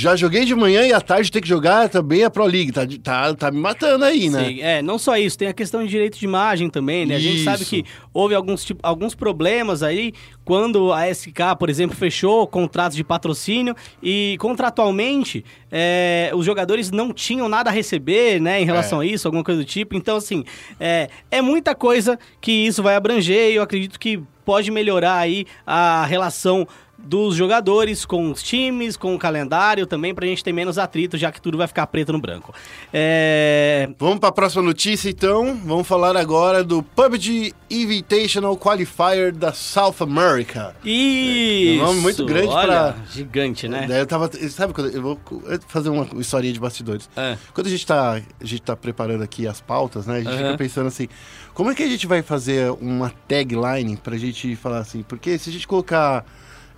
[0.00, 2.70] já joguei de manhã e à tarde tem que jogar também a Pro League.
[2.70, 4.44] Tá, tá, tá me matando aí, né?
[4.44, 7.16] Sim, é, não só isso, tem a questão de direito de imagem também, né?
[7.16, 7.84] A gente sabe que
[8.14, 10.12] houve alguns, tipo, alguns problemas aí
[10.44, 17.12] quando a SK, por exemplo, fechou contratos de patrocínio e contratualmente é, os jogadores não
[17.12, 19.96] tinham nada a receber, né, em relação a isso, alguma coisa do tipo.
[19.96, 20.44] Então, assim,
[20.78, 25.44] é, é muita coisa que isso vai abranger e eu acredito que pode melhorar aí
[25.66, 26.66] a relação
[26.98, 31.30] dos jogadores com os times, com o calendário também, pra gente ter menos atrito, já
[31.30, 32.52] que tudo vai ficar preto no branco.
[32.92, 35.56] É, Vamos para a próxima notícia, então.
[35.64, 40.74] Vamos falar agora do PUBG Invitational Qualifier da South America.
[40.84, 41.80] Isso!
[41.80, 43.86] É um nome muito grande olha, pra- Gigante, né?
[43.88, 45.20] Daí Eu tava, sabe quando eu vou
[45.68, 47.08] fazer uma historinha de bastidores.
[47.16, 47.38] É.
[47.54, 50.16] Quando a gente tá, a gente tá preparando aqui as pautas, né?
[50.16, 50.38] A gente Aham.
[50.38, 51.08] fica pensando assim,
[51.54, 55.02] como é que a gente vai fazer uma tagline pra gente falar assim?
[55.02, 56.24] Porque se a gente colocar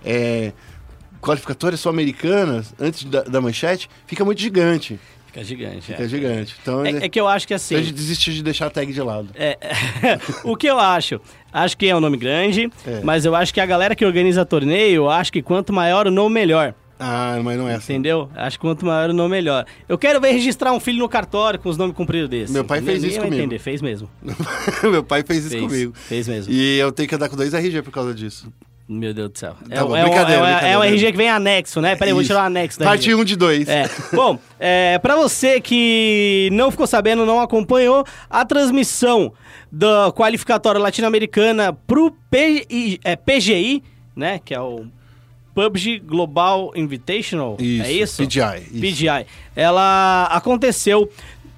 [0.05, 0.51] é,
[1.21, 4.99] qualificatórias sul-americanas antes da, da manchete, fica muito gigante.
[5.27, 5.81] Fica gigante.
[5.87, 6.07] Fica é.
[6.09, 6.55] gigante.
[6.61, 7.75] Então, É, é que eu acho que assim.
[7.75, 9.29] a gente desistiu de deixar a tag de lado.
[9.35, 9.57] é,
[10.43, 11.21] o que eu acho?
[11.53, 12.99] Acho que é um nome grande, É.
[13.03, 16.33] mas eu acho que a galera que organiza torneio, acho que quanto maior o nome,
[16.35, 16.73] melhor.
[16.99, 17.93] Ah, mas não é assim.
[17.93, 18.29] Entendeu?
[18.35, 19.65] Acho que quanto maior o nome, melhor.
[19.89, 22.53] Eu quero ver registrar um filho no cartório com os nomes compridos desse.
[22.53, 22.93] Meu pai entendeu?
[23.01, 23.43] fez isso Ninguém comigo.
[23.43, 24.09] entender, fez mesmo.
[24.83, 25.93] Meu pai fez isso Fez, comigo.
[25.95, 26.53] fez mesmo.
[26.53, 28.51] E eu tenho que andar com dois RG por causa disso.
[28.93, 29.55] Meu Deus do céu.
[29.69, 30.85] É, Tá bom, um- é um- brincadeira, é um- é um brincadeira.
[30.87, 31.95] RG que vem anexo, né?
[31.95, 33.15] Peraí, eu vou tirar o anexo da Parte RG.
[33.15, 33.67] 1 de 2.
[33.69, 33.89] É.
[34.13, 39.31] Bom, é, para você que não ficou sabendo, não acompanhou, a transmissão
[39.71, 43.81] da qualificatória latino-americana pro PI, é, PGI,
[44.15, 44.39] né?
[44.43, 44.85] Que é o
[45.55, 47.55] PUBG Global Invitational.
[47.59, 48.23] Isso, é isso?
[48.23, 48.81] PGI, isso.
[48.81, 49.25] PGI.
[49.55, 51.09] Ela aconteceu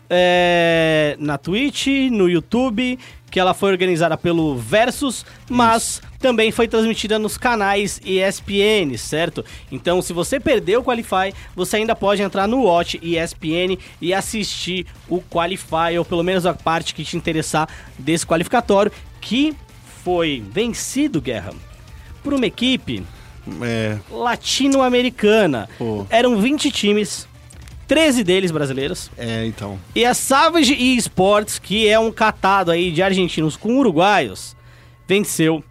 [0.09, 2.99] é, na Twitch, no YouTube,
[3.33, 9.43] que ela foi organizada pelo Versus, mas também foi transmitida nos canais ESPN, certo?
[9.71, 14.85] Então, se você perdeu o Qualify, você ainda pode entrar no Watch ESPN e assistir
[15.09, 17.67] o Qualify, ou pelo menos a parte que te interessar
[17.97, 19.55] desse qualificatório, que
[20.03, 21.53] foi vencido, Guerra,
[22.23, 23.03] por uma equipe
[23.63, 25.67] É, latino-americana.
[25.79, 26.05] Pô.
[26.07, 27.27] Eram 20 times,
[27.93, 29.11] 13 deles brasileiros.
[29.17, 29.77] é, então.
[29.95, 34.55] E a Savage Esports, que é um catado aí de argentinos com uruguaios,
[35.07, 35.63] venceu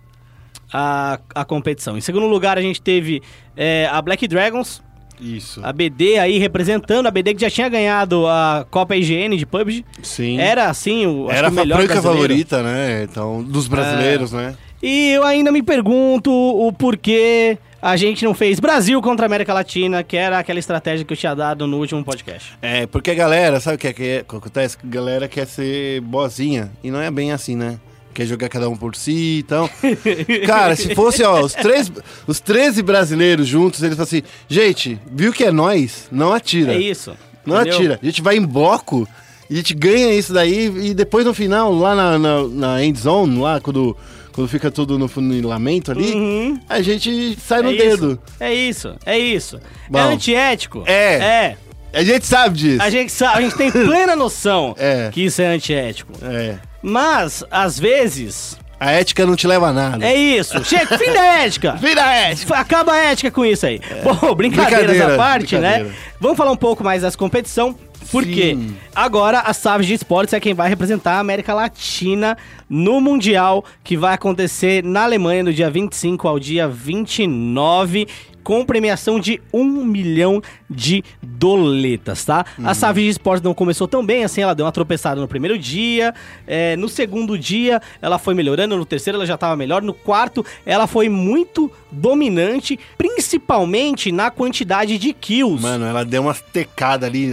[0.73, 1.99] a, a competição.
[1.99, 3.21] Em segundo lugar, a gente teve
[3.57, 4.81] é, a Black Dragons,
[5.21, 5.61] Isso.
[5.65, 9.85] a BD aí representando, a BD que já tinha ganhado a Copa IGN de PUBG.
[10.03, 10.39] Sim.
[10.39, 12.21] Era, assim, o, Era a melhor franca brasileiro.
[12.21, 13.03] favorita, né?
[13.03, 14.55] Então, dos brasileiros, né?
[14.81, 20.05] E eu ainda me pergunto o porquê a gente não fez Brasil contra América Latina,
[20.05, 22.53] que era aquela estratégia que eu tinha dado no último podcast.
[22.63, 24.77] É, porque a galera, sabe o que, é, que, é, acontece?
[24.83, 26.71] A galera quer ser boazinha.
[26.85, 27.81] E não é bem assim, né?
[28.15, 29.69] Quer jogar cada um por si, então.
[30.47, 31.91] Cara, se fosse, ó, os, três,
[32.27, 36.09] os 13 brasileiros juntos, eles falam assim: gente, viu que é nós?
[36.13, 36.75] Não atira.
[36.75, 37.17] É isso.
[37.45, 37.75] Não entendeu?
[37.75, 37.99] atira.
[38.01, 39.09] A gente vai em bloco
[39.51, 40.67] e a gente ganha isso daí.
[40.91, 43.97] E depois no final, lá na, na, na end zone, lá quando,
[44.33, 46.61] quando fica tudo no funilamento ali, Uhum.
[46.69, 48.13] a gente sai no é dedo.
[48.13, 49.61] Isso, é isso, é isso.
[49.91, 49.99] Bom.
[49.99, 50.83] é antiético.
[50.87, 51.15] É.
[51.15, 51.57] É.
[51.93, 52.83] A gente sabe disso.
[52.83, 55.11] A gente sabe, a gente tem plena noção É.
[55.13, 56.13] que isso é antiético.
[56.23, 56.57] É.
[56.83, 60.05] Mas, às vezes, A ética não te leva a nada.
[60.05, 60.65] é isso.
[60.65, 61.73] Chega, fim da ética.
[61.81, 62.57] Vira a ética.
[62.57, 63.81] Acaba a ética com isso aí.
[64.03, 65.85] Bom, brincadeiras Brincadeira, à parte, brincadeira.
[65.91, 65.95] né?
[66.19, 67.77] Vamos falar um pouco mais dessa competição.
[68.13, 68.77] Porque Sim.
[68.95, 72.37] agora a Savage Esports é quem vai representar a América Latina
[72.69, 78.07] no Mundial, que vai acontecer na Alemanha no dia 25 ao dia 29,
[78.45, 80.43] com premiação de 1 milhão
[80.73, 82.45] de doletas, tá?
[82.59, 82.69] Uhum.
[82.69, 86.15] A Savage Esports não começou tão bem assim, ela deu uma tropeçada no primeiro dia,
[86.47, 90.45] é, no segundo dia ela foi melhorando, no terceiro ela já estava melhor, no quarto
[90.65, 95.63] ela foi muito dominante, principalmente na quantidade de kills.
[95.63, 97.31] Mano, ela deu umas tecadas ali.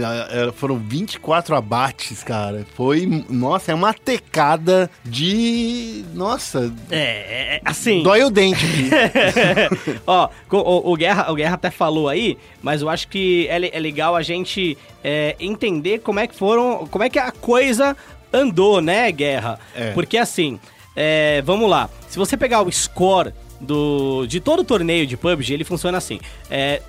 [0.54, 2.66] Foram 24 abates, cara.
[2.74, 3.24] Foi.
[3.28, 6.04] Nossa, é uma tecada de.
[6.14, 6.72] Nossa.
[6.90, 8.02] É, é, é, assim.
[8.02, 10.00] Dói o dente aqui.
[10.06, 13.76] Ó, o, o Guerra, o Guerra até falou aí, mas eu acho que que é,
[13.76, 17.96] é legal a gente é, entender como é que foram, como é que a coisa
[18.32, 19.60] andou, né, Guerra?
[19.74, 19.92] É.
[19.92, 20.58] Porque assim,
[20.96, 21.88] é, vamos lá.
[22.08, 26.18] Se você pegar o score do, de todo o torneio de PUBG, ele funciona assim.
[26.50, 26.82] É,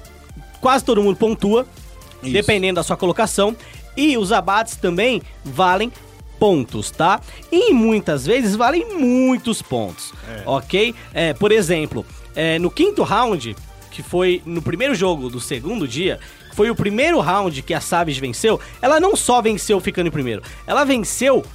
[0.59, 1.67] quase todo mundo pontua,
[2.23, 2.33] Isso.
[2.33, 3.55] dependendo da sua colocação.
[3.95, 5.91] E os abates também valem
[6.39, 7.21] pontos, tá?
[7.51, 10.11] E muitas vezes valem muitos pontos,
[10.45, 10.95] ok?
[11.13, 12.03] É, por exemplo,
[12.35, 13.55] é, no quinto round,
[13.91, 16.19] que foi no primeiro jogo do segundo dia,
[16.53, 20.41] foi o primeiro round que a Savage venceu, ela não só venceu ficando em primeiro,
[20.65, 21.45] ela venceu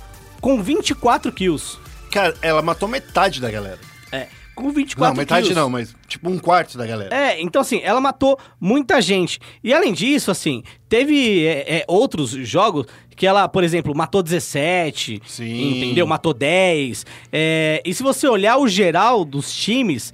[0.40, 1.78] com 24 kills.
[2.12, 3.80] Cara, ela matou metade da galera.
[4.12, 5.60] É, com 24 não, metade kills.
[5.60, 7.14] não, mas tipo um quarto da galera.
[7.14, 9.40] É, então assim, ela matou muita gente.
[9.64, 15.22] E além disso, assim, teve é, é, outros jogos que ela, por exemplo, matou 17,
[15.26, 15.78] Sim.
[15.78, 16.06] entendeu?
[16.06, 17.06] Matou 10.
[17.32, 20.12] É, e se você olhar o geral dos times,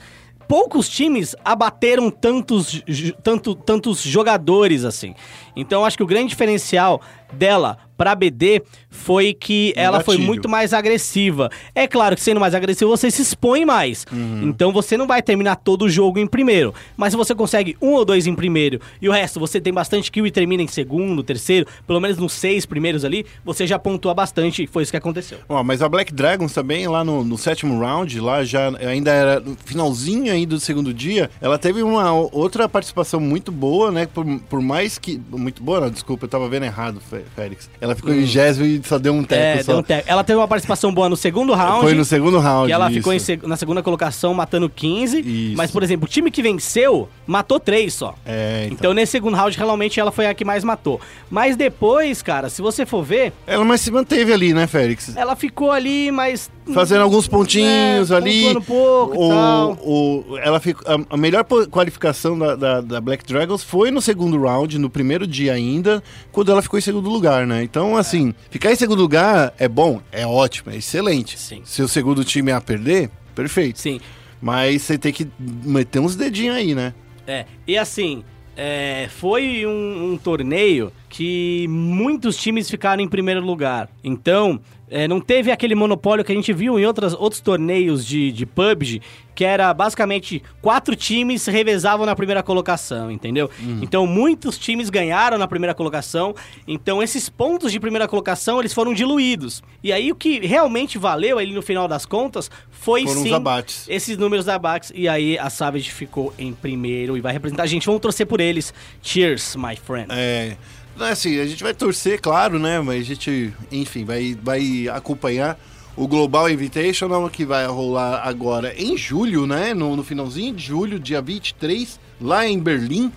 [0.53, 2.85] poucos times abateram tantos,
[3.23, 5.15] tanto, tantos jogadores assim.
[5.55, 7.01] Então acho que o grande diferencial
[7.33, 10.27] dela pra BD foi que ela foi gatilho.
[10.27, 11.49] muito mais agressiva.
[11.73, 14.05] É claro que sendo mais agressivo você se expõe mais.
[14.43, 16.75] Então você não vai terminar todo o jogo em primeiro.
[16.97, 20.11] Mas se você consegue um ou dois em primeiro e o resto você tem bastante
[20.11, 24.13] kill e termina em segundo, terceiro, pelo menos nos seis primeiros ali, você já pontua
[24.13, 25.39] bastante e foi isso que aconteceu.
[25.49, 29.41] Ó, mas a Black Dragons também, lá no, no sétimo round, lá já ainda era
[29.41, 34.07] no finalzinho ainda do segundo dia, ela teve uma outra participação muito boa, né?
[34.07, 35.21] Por, por mais que.
[35.43, 37.69] Muito boa, não, desculpa, eu tava vendo errado, Fé- Félix.
[37.81, 39.73] Ela ficou em vigésimo e só deu um teco É, só.
[39.73, 41.83] deu um te- Ela teve uma participação boa no segundo round.
[41.83, 42.69] Foi no segundo round.
[42.69, 42.99] Que ela isso.
[42.99, 45.21] ficou seg- na segunda colocação matando 15.
[45.21, 45.57] Isso.
[45.57, 48.15] Mas, por exemplo, o time que venceu matou 3 só.
[48.25, 48.77] É, então.
[48.83, 51.01] Então, nesse segundo round, realmente ela foi a que mais matou.
[51.31, 55.17] Mas depois, cara, se você for ver, Ela mas se manteve ali, né, Félix?
[55.17, 56.51] ela ficou ali, mas.
[56.73, 58.57] Fazendo alguns pontinhos É, ali.
[58.57, 59.73] um pouco e o, tal.
[59.83, 64.41] o- ela ficou, a, a melhor qualificação da, da, da Black Dragons foi no segundo
[64.41, 67.65] round, no primeiro dia ainda, quando ela ficou em segundo lugar, né?
[67.65, 71.39] Então, assim, ficar em segundo lugar é bom, é ótimo, é excelente.
[71.39, 71.63] Sim.
[71.65, 73.81] Se o segundo time a perder, perfeito.
[73.81, 74.01] Sim.
[74.41, 76.95] Mas você tem que meter uns dedinhos aí, né?
[77.27, 78.23] É, e assim,
[78.57, 83.89] é, foi um, um torneio que muitos times ficaram em primeiro lugar.
[84.03, 88.31] Então, é, não teve aquele monopólio que a gente viu em outras, outros torneios de,
[88.31, 89.01] de PUBG,
[89.35, 93.51] que era basicamente quatro times revezavam na primeira colocação, entendeu?
[93.81, 96.35] Então, muitos times ganharam na primeira colocação.
[96.69, 99.63] Então, esses pontos de primeira colocação, eles foram diluídos.
[99.83, 103.87] E aí, o que realmente valeu ali no final das contas foi Foram sim abates.
[103.89, 107.67] esses números da Bax e aí a Savage ficou em primeiro e vai representar a
[107.67, 107.87] gente.
[107.87, 108.75] Vamos torcer por eles.
[109.03, 110.09] Cheers, my friend.
[110.11, 110.57] É.
[110.97, 112.81] Não, Assim, a gente vai torcer, claro, né?
[112.81, 115.59] Mas a gente, enfim, vai, vai acompanhar
[115.97, 119.75] o Global Invitational que vai rolar agora em julho, né?
[119.75, 123.13] No, no finalzinho de julho, dia 23, lá em Berlim.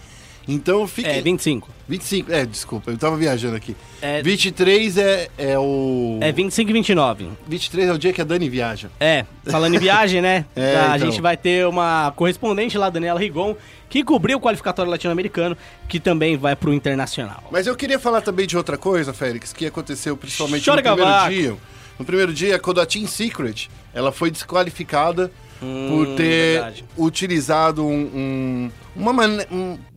[0.47, 1.09] Então fique.
[1.09, 1.69] É, 25.
[1.87, 3.75] 25, é, desculpa, eu tava viajando aqui.
[4.01, 6.17] É- 23 é, é o.
[6.21, 7.29] É 25 e 29.
[7.47, 8.89] 23 é o dia que a Dani viaja.
[8.99, 10.45] É, falando em viagem, né?
[10.55, 11.09] É, a então.
[11.11, 13.55] gente vai ter uma correspondente lá, Daniela Rigon,
[13.89, 17.43] que cobriu o qualificatório latino-americano, que também vai pro internacional.
[17.51, 21.29] Mas eu queria falar também de outra coisa, Félix, que aconteceu principalmente Chora, no primeiro
[21.29, 21.55] dia.
[21.97, 25.31] No primeiro dia, quando a Team Secret, ela foi desqualificada
[25.63, 26.85] Hum, por ter verdade.
[26.97, 29.47] utilizado um, um- uma maneira,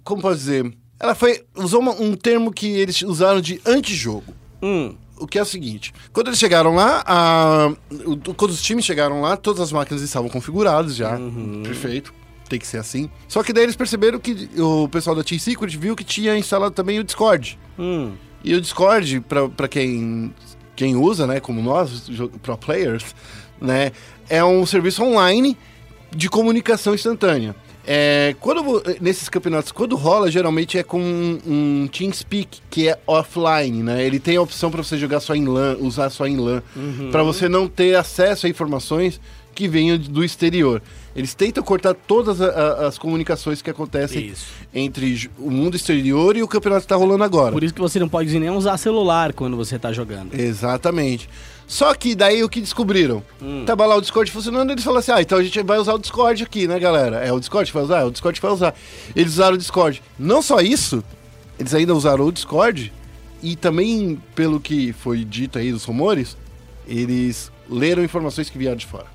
[0.08, 0.72] como posso dizer?
[0.98, 4.34] Ela foi usou uma- um termo que eles usaram de antijogo.
[4.62, 7.72] Hum, O que é o seguinte, quando eles chegaram lá, a-
[8.06, 11.62] o- quando os times chegaram lá, todas as máquinas estavam configuradas já, Uhum.
[11.64, 12.14] perfeito,
[12.48, 13.10] tem que ser assim.
[13.26, 16.72] Só que daí eles perceberam que o pessoal da Team Secret viu que tinha instalado
[16.72, 17.58] também o Discord.
[17.76, 18.12] hum.
[18.44, 19.20] E o Discord,
[19.56, 20.32] pra quem,
[20.76, 22.08] quem usa, né, como nós,
[22.40, 23.04] pro players,
[23.60, 23.90] né,
[24.28, 25.58] é um serviço online
[26.14, 27.56] de comunicação instantânea.
[27.90, 33.83] É, quando, nesses campeonatos, quando rola, geralmente é com um, um TeamSpeak, que é offline,
[33.83, 34.05] né?
[34.05, 36.62] Ele tem a opção para você jogar só em LAN, usar só em LAN,
[37.11, 39.18] para você não ter acesso a informações
[39.55, 40.83] que venham do exterior.
[41.16, 44.46] Eles tentam cortar todas a- a- as comunicações que acontecem Isso.
[44.72, 47.53] entre o mundo exterior e o campeonato que está rolando agora.
[47.53, 50.38] Por isso que você não pode nem usar celular quando você tá jogando.
[50.38, 51.29] Exatamente.
[51.68, 53.22] Só que daí o que descobriram?
[53.66, 55.98] Tava lá o Discord funcionando, eles falaram assim: ah, então a gente vai usar o
[55.98, 57.18] Discord aqui, né, galera?
[57.18, 57.98] É o Discord que vai usar?
[58.00, 58.74] É o Discord que vai usar.
[59.14, 60.02] Eles usaram o Discord.
[60.18, 61.04] Não só isso,
[61.59, 62.90] eles ainda usaram o Discord
[63.42, 66.37] e também, pelo que foi dito aí dos rumores,
[66.87, 69.07] eles leram informações que vieram de fora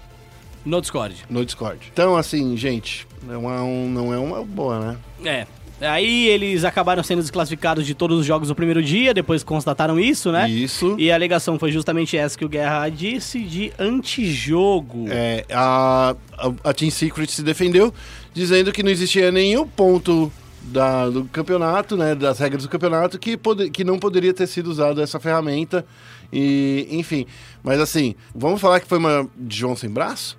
[0.64, 1.26] No Discord.
[1.30, 1.80] no Discord.
[1.92, 4.98] Então, assim, gente, não é, um- não é uma boa, né?
[5.26, 5.48] É.
[5.90, 10.32] Aí eles acabaram sendo desclassificados de todos os jogos do primeiro dia, depois constataram isso,
[10.32, 10.50] né?
[10.50, 10.96] Isso.
[10.98, 15.06] E a alegação foi justamente essa que o Guerra disse de antijogo.
[15.10, 17.94] É, a, a, a Team Secret se defendeu,
[18.34, 22.16] dizendo que não existia nenhum ponto da- do campeonato, né?
[22.16, 25.86] Das regras do campeonato, que, pode, que não poderia ter sido usado essa ferramenta.
[26.32, 27.26] E, enfim.
[27.64, 30.38] Mas assim, vamos falar que foi uma de João sem braço?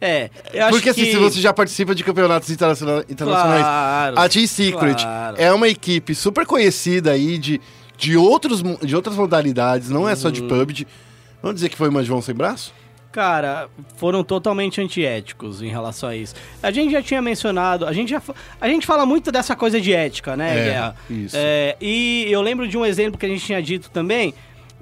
[0.00, 1.00] É, eu acho Porque que...
[1.00, 5.36] assim, se você já participa de campeonatos internaciona- internacionais, Claro, a Team Secret claro.
[5.38, 7.60] é uma equipe super conhecida aí de,
[7.96, 10.32] de, outros, de outras modalidades, não é só Uhum.
[10.32, 10.86] de PUBG.
[11.42, 12.72] Vamos dizer que foi uma João sem braço?
[13.10, 16.34] Cara, foram totalmente antiéticos em relação a isso.
[16.62, 18.22] A gente já tinha mencionado, a gente já
[18.60, 20.96] a gente fala muito dessa coisa de ética, né, É, Guerra?
[21.10, 21.34] isso.
[21.36, 24.34] É, e eu lembro de um exemplo que a gente tinha dito também.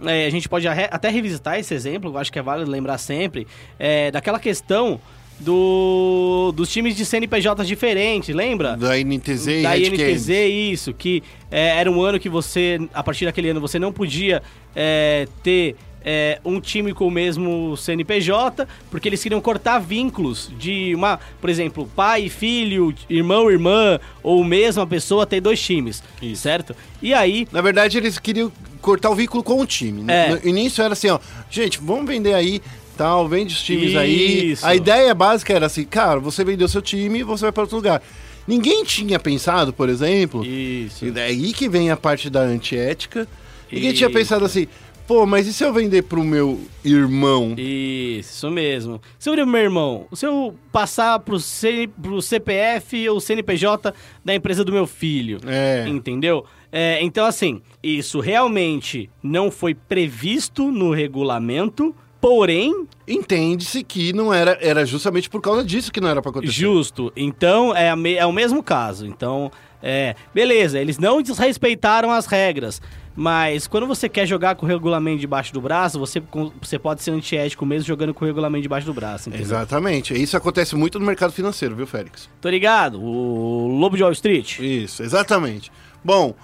[0.04, 3.46] É, a gente pode até revisitar esse exemplo, eu acho que é válido lembrar sempre,
[3.78, 5.00] é, daquela questão
[5.38, 8.76] do, dos times de CNPJ diferentes, lembra?
[8.76, 10.28] Da INTZ e da INTZ,
[10.72, 14.42] isso, que é, era um ano que você, a partir daquele ano, você não podia
[14.74, 20.94] é, ter é, um time com o mesmo CNPJ, porque eles queriam cortar vínculos de
[20.94, 26.02] uma, por exemplo, pai, filho, irmão, irmã, ou mesma pessoa ter dois times,
[26.36, 26.76] certo?
[27.02, 28.52] E aí, Na verdade, eles queriam
[28.86, 30.04] cortar o vínculo com o time.
[30.06, 30.28] É.
[30.30, 31.18] No início era assim, ó,
[31.50, 32.62] gente, vamos vender aí,
[32.96, 34.52] tal, vende os times aí.
[34.52, 34.64] Isso.
[34.64, 38.00] A ideia básica era assim, cara, você vendeu seu time, você vai para outro lugar.
[38.46, 43.26] Ninguém tinha pensado, por exemplo, isso, e daí que vem a parte da antiética.
[43.72, 44.16] Ninguém tinha Isso.
[44.16, 44.68] pensado assim,
[45.04, 47.56] pô, mas e se eu vender pro meu irmão?
[47.58, 49.02] Isso, mesmo.
[49.18, 53.92] Se eu meu irmão, se eu passar pro, C, pro CPF ou CNPJ
[54.24, 55.84] da empresa do meu filho, É.
[55.88, 56.46] entendeu?
[56.78, 64.58] É, então, assim, isso realmente não foi previsto no regulamento, porém, Entende-se que não era,
[64.60, 66.52] era justamente por causa disso que não era pra acontecer.
[66.52, 67.10] justo.
[67.16, 69.06] Então, é, é o mesmo caso.
[69.06, 69.50] Então,
[69.82, 72.82] é, beleza, eles não desrespeitaram as regras.
[73.14, 76.22] Mas quando você quer jogar com o regulamento debaixo do braço, você,
[76.60, 79.46] você pode ser antiético mesmo jogando com o regulamento debaixo do braço, entendeu?
[79.46, 80.12] Exatamente.
[80.12, 82.28] Isso acontece muito no mercado financeiro, viu, Félix?
[82.38, 84.58] Tô ligado, o Lobo de Wall Street.
[84.58, 85.72] Isso, exatamente.
[86.04, 86.34] Bom,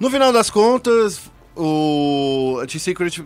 [0.00, 1.20] no final das contas,
[1.56, 3.22] o T-Secret,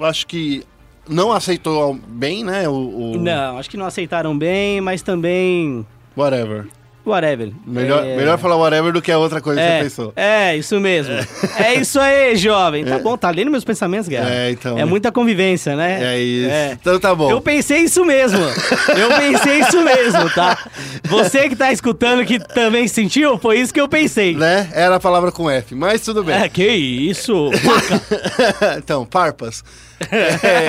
[0.00, 0.64] acho que
[1.08, 2.68] não aceitou bem, né?
[2.68, 2.72] O,
[3.12, 5.86] o- Não, acho que não aceitaram bem, mas também.
[6.16, 6.66] Whatever.
[7.08, 7.50] Whatever.
[7.66, 10.12] Melhor, É, melhor falar whatever do que a outra coisa que é, você pensou.
[10.14, 11.14] É, isso mesmo.
[11.56, 12.84] É, isso aí, jovem.
[12.84, 14.28] Tá bom, tá lendo meus pensamentos, Guerra.
[14.30, 14.84] É, então, É né?
[14.84, 16.14] muita convivência, né?
[16.14, 16.50] É isso.
[16.50, 16.72] É.
[16.80, 17.30] Então tá bom.
[17.30, 18.38] Eu pensei isso mesmo.
[18.38, 20.58] Eu pensei isso mesmo, tá?
[21.04, 24.34] Você que tá escutando que também sentiu, foi isso que eu pensei.
[24.34, 24.68] Né?
[24.72, 26.34] Era a palavra com F, mas tudo bem.
[26.36, 27.50] É, que isso?
[28.78, 29.62] Então, parpas.
[30.10, 30.68] É.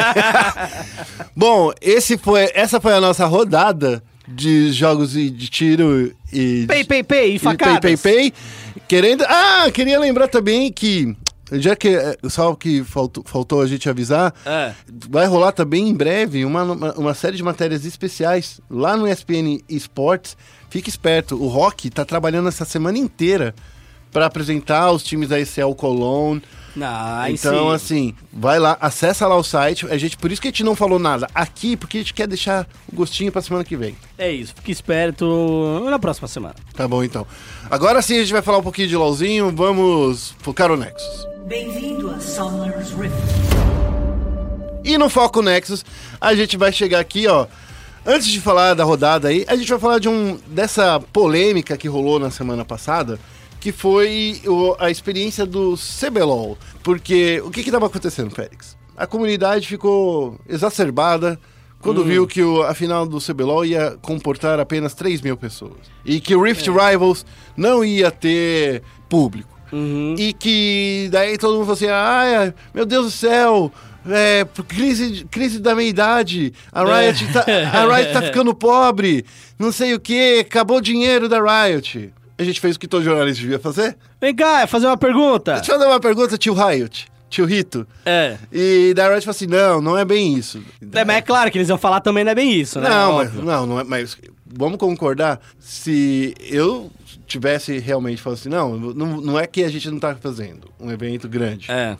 [1.36, 4.04] Bom, esse foi, essa foi a nossa rodada
[4.36, 6.65] de jogos e de tiro e...
[6.68, 7.80] Pei, pei, pei, e facadas.
[7.80, 8.34] Pay, pay, pay.
[8.88, 9.24] Querendo...
[9.28, 11.15] Ah, queria lembrar também que...
[11.52, 14.72] Já que é, só que faltou, faltou a gente avisar, É.
[15.10, 19.60] vai rolar também em breve uma, uma, uma série de matérias especiais lá no ESPN
[19.68, 20.38] Esports.
[20.70, 23.56] Fique esperto, o Rock tá trabalhando essa semana inteira
[24.12, 26.41] para apresentar os times da ECL Cologne.
[26.82, 27.76] Ah, então, sim.
[27.76, 29.86] assim, vai lá, acessa lá o site.
[29.89, 32.28] A gente, por isso que a gente não falou nada aqui, porque a gente quer
[32.28, 33.98] deixar o gostinho pra semana que vem.
[34.17, 36.56] É isso, fique esperto na próxima semana.
[36.74, 37.26] Tá bom, então.
[37.69, 39.52] Agora sim a gente vai falar um pouquinho de LOLzinho.
[39.54, 41.28] Vamos focar o Nexus.
[41.48, 43.13] Bem-vindo a Summoner's Rift.
[44.84, 45.84] E no Foco Nexus,
[46.22, 47.48] a gente vai chegar aqui, ó.
[48.06, 51.88] Antes de falar da rodada aí, a gente vai falar de um dessa polêmica que
[51.88, 53.19] rolou na semana passada,
[53.60, 56.58] que foi o- a experiência do CBLOL.
[56.84, 58.78] Porque o que que tava acontecendo, Félix?
[58.95, 61.39] A comunidade ficou exacerbada
[61.82, 65.78] quando viu que o- a final do CBLOL ia comportar apenas 3 mil pessoas.
[66.06, 69.58] E que o Rift Rivals não ia ter público.
[70.17, 73.72] E que daí todo mundo falou assim: ai, meu Deus do céu,
[74.10, 79.24] é, crise, crise da meia-idade, a Riot, tá, a Riot tá ficando pobre,
[79.60, 82.12] não sei o que, acabou o dinheiro da Riot.
[82.39, 83.97] A gente fez o que todo jornalista devia fazer.
[84.21, 85.56] Vem cá, fazer uma pergunta.
[85.56, 87.86] Deixa eu dar uma pergunta, tio Riot, tio Rito.
[88.06, 88.38] É.
[88.49, 90.63] E da Riot falou assim: não, não é bem isso.
[90.93, 92.89] É, mas é claro que eles vão falar também não é bem isso, né?
[92.89, 96.89] Não, mas, não, não é, mas vamos concordar, se eu
[97.28, 100.89] tivesse realmente falado assim, não, não, não é que a gente não tá fazendo um
[100.89, 101.69] evento grande.
[101.69, 101.97] É.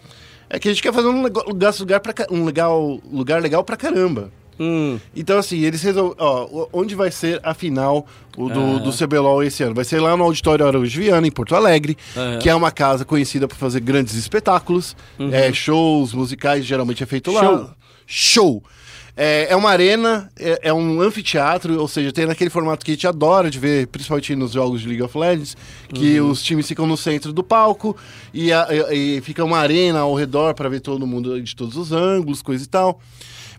[0.50, 1.44] É que a gente quer fazer um lugar,
[1.80, 4.32] lugar, pra, um legal, lugar legal pra caramba.
[4.60, 5.00] Hum.
[5.16, 6.68] Então, assim, eles resolveram.
[6.74, 8.06] Onde vai ser a final
[8.38, 8.80] o do, Ah.
[8.80, 9.74] do CBLOL esse ano?
[9.74, 11.98] Vai ser lá no Auditório Araújo Viana, em Porto Alegre,
[12.42, 14.96] que é uma casa conhecida por fazer grandes espetáculos,
[15.32, 17.50] é, shows musicais, geralmente é feito lá.
[17.52, 17.68] Uhum.
[18.06, 18.64] Show.
[19.22, 22.94] É, é uma arena, é, é um anfiteatro, ou seja, tem naquele formato que a
[22.94, 25.58] gente adora de ver, principalmente nos jogos de League of Legends,
[25.94, 26.30] que Uhum.
[26.32, 27.98] os times ficam no centro do palco
[28.34, 31.92] e, a- e fica uma arena ao redor para ver todo mundo de todos os
[31.92, 33.02] ângulos, coisa e tal.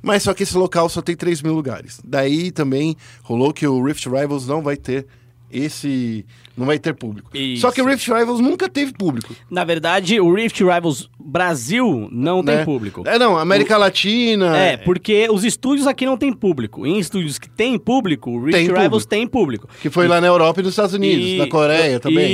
[0.03, 2.01] Mas só que esse local só tem 3 mil lugares.
[2.05, 5.07] Daí também rolou que o Rift Rivals não vai ter
[5.53, 6.25] esse
[6.57, 7.31] não vai ter público.
[7.35, 7.63] Isso.
[7.63, 9.35] Só que o Rift Rivals nunca teve público.
[9.51, 12.65] Na verdade, o Rift Rivals Brasil não tem né?
[12.65, 13.03] público.
[13.07, 14.57] É, não, América Latina.
[14.57, 16.87] É, porque os estúdios aqui não tem público.
[16.87, 19.09] Em estúdios que tem público, o Rift Tem Rivals público.
[19.09, 19.69] tem público.
[19.81, 22.31] Que foi lá na Europa e nos Estados Unidos, E- na Coreia também.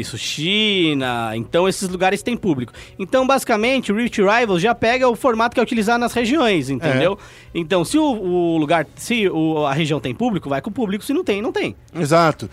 [0.00, 1.32] Isso, China.
[1.36, 2.72] Então esses lugares têm público.
[2.98, 7.18] Então, basicamente, o Rift Rivals já pega o formato que é utilizado nas regiões, entendeu?
[7.20, 7.44] É.
[7.58, 11.04] Então, se o, o lugar, se o- a região tem público, vai com o público.
[11.04, 11.74] Se não tem, não tem.
[11.98, 12.48] Exato.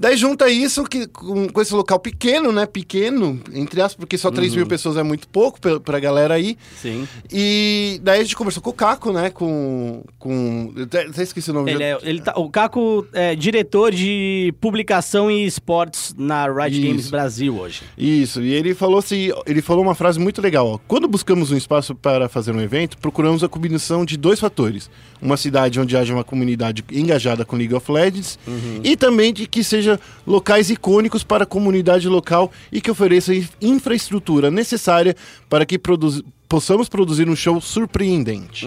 [0.00, 2.66] Daí junta isso que, com, com esse local pequeno, né?
[2.66, 6.56] Pequeno, entre aspas, porque só 3 mil pessoas é muito pouco pra, pra galera aí.
[6.80, 7.06] Sim.
[7.32, 9.30] E daí a gente conversou com o Caco, né?
[9.30, 10.04] Com.
[10.18, 11.98] com eu até, até esqueci o nome Ele dele.
[12.04, 17.10] é, ele tá, o Caco é diretor de publicação e esportes na Riot Games.
[17.10, 17.82] Brasil hoje.
[17.96, 20.78] Isso, e ele falou assim, ele falou uma frase muito legal, ó.
[20.86, 24.88] Quando buscamos um espaço para fazer um evento, procuramos a combinação de dois fatores.
[25.20, 28.38] Uma cidade onde haja uma comunidade engajada com League of Legends
[28.84, 29.87] e também de que seja
[30.26, 35.14] locais icônicos para a comunidade local e que ofereça in- infraestrutura necessária
[35.48, 38.66] para que produz- possamos produzir um show surpreendente.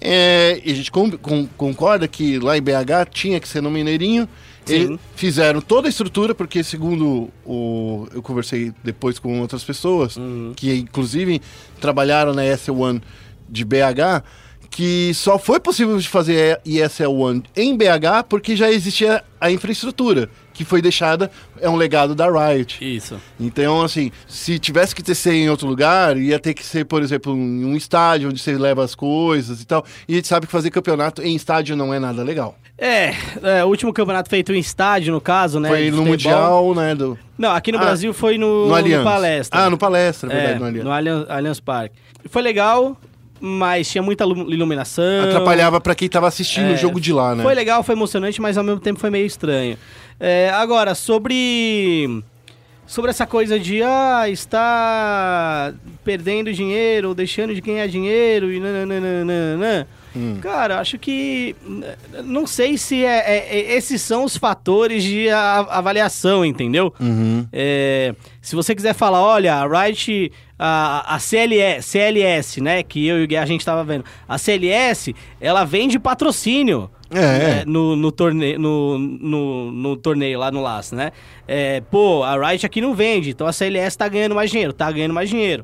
[0.00, 3.70] É, e a gente com- com- concorda que lá em BH tinha que ser no
[3.70, 4.28] Mineirinho.
[4.64, 4.74] Sim.
[4.74, 8.06] Eles fizeram toda a estrutura, porque segundo o.
[8.14, 10.16] Eu conversei depois com outras pessoas,
[10.54, 11.40] que inclusive
[11.80, 13.02] trabalharam na ESL1
[13.48, 14.22] de BH,
[14.72, 20.64] que só foi possível de fazer ESL1 em BH porque já existia a infraestrutura, que
[20.64, 22.78] foi deixada, é um legado da Riot.
[22.80, 23.20] Isso.
[23.38, 27.02] Então, assim, se tivesse que ter ser em outro lugar, ia ter que ser, por
[27.02, 29.84] exemplo, em um estádio onde você leva as coisas e tal.
[30.08, 32.56] E a gente sabe que fazer campeonato em estádio não é nada legal.
[32.78, 33.12] É,
[33.42, 35.68] é, o último campeonato feito em estádio, no caso, né?
[35.68, 36.04] Foi no.
[36.04, 36.94] Mundial, né?
[36.94, 39.04] Do, Não, aqui no Ah, Brasil foi no, no no.
[39.04, 39.60] Palestra.
[39.60, 40.84] Ah, no Palestra, é É, verdade, no Allianz.
[40.84, 41.94] no Allianz, Allianz Parque.
[42.28, 42.96] Foi legal,
[43.44, 45.24] mas tinha muita lu- iluminação.
[45.24, 47.42] Atrapalhava pra quem tava assistindo É, o jogo de lá, né?
[47.42, 49.76] Foi legal, foi emocionante, mas ao mesmo tempo foi meio estranho.
[50.20, 52.22] É, agora, sobre.
[52.86, 55.72] Sobre essa coisa de ah, está
[56.04, 59.88] perdendo dinheiro ou deixando de ganhar dinheiro e nananana.
[60.14, 60.38] Hum.
[60.40, 61.54] Cara, acho que.
[62.24, 66.92] Não sei se é, é- é- esses são os fatores de a- avaliação, entendeu?
[67.00, 67.46] Uhum.
[67.52, 73.20] É, se você quiser falar, olha, a Riot, a, a CLS, CLS, né, que eu
[73.20, 76.90] e o Guerra a gente tava vendo, a CLS, ela vende patrocínio.
[77.14, 77.18] É.
[77.20, 81.12] né, no, no, torneio, no, no, no torneio lá no LAS, né?
[81.46, 84.90] É, pô, a Riot aqui não vende, então a CLS tá ganhando mais dinheiro, tá
[84.90, 85.62] ganhando mais dinheiro.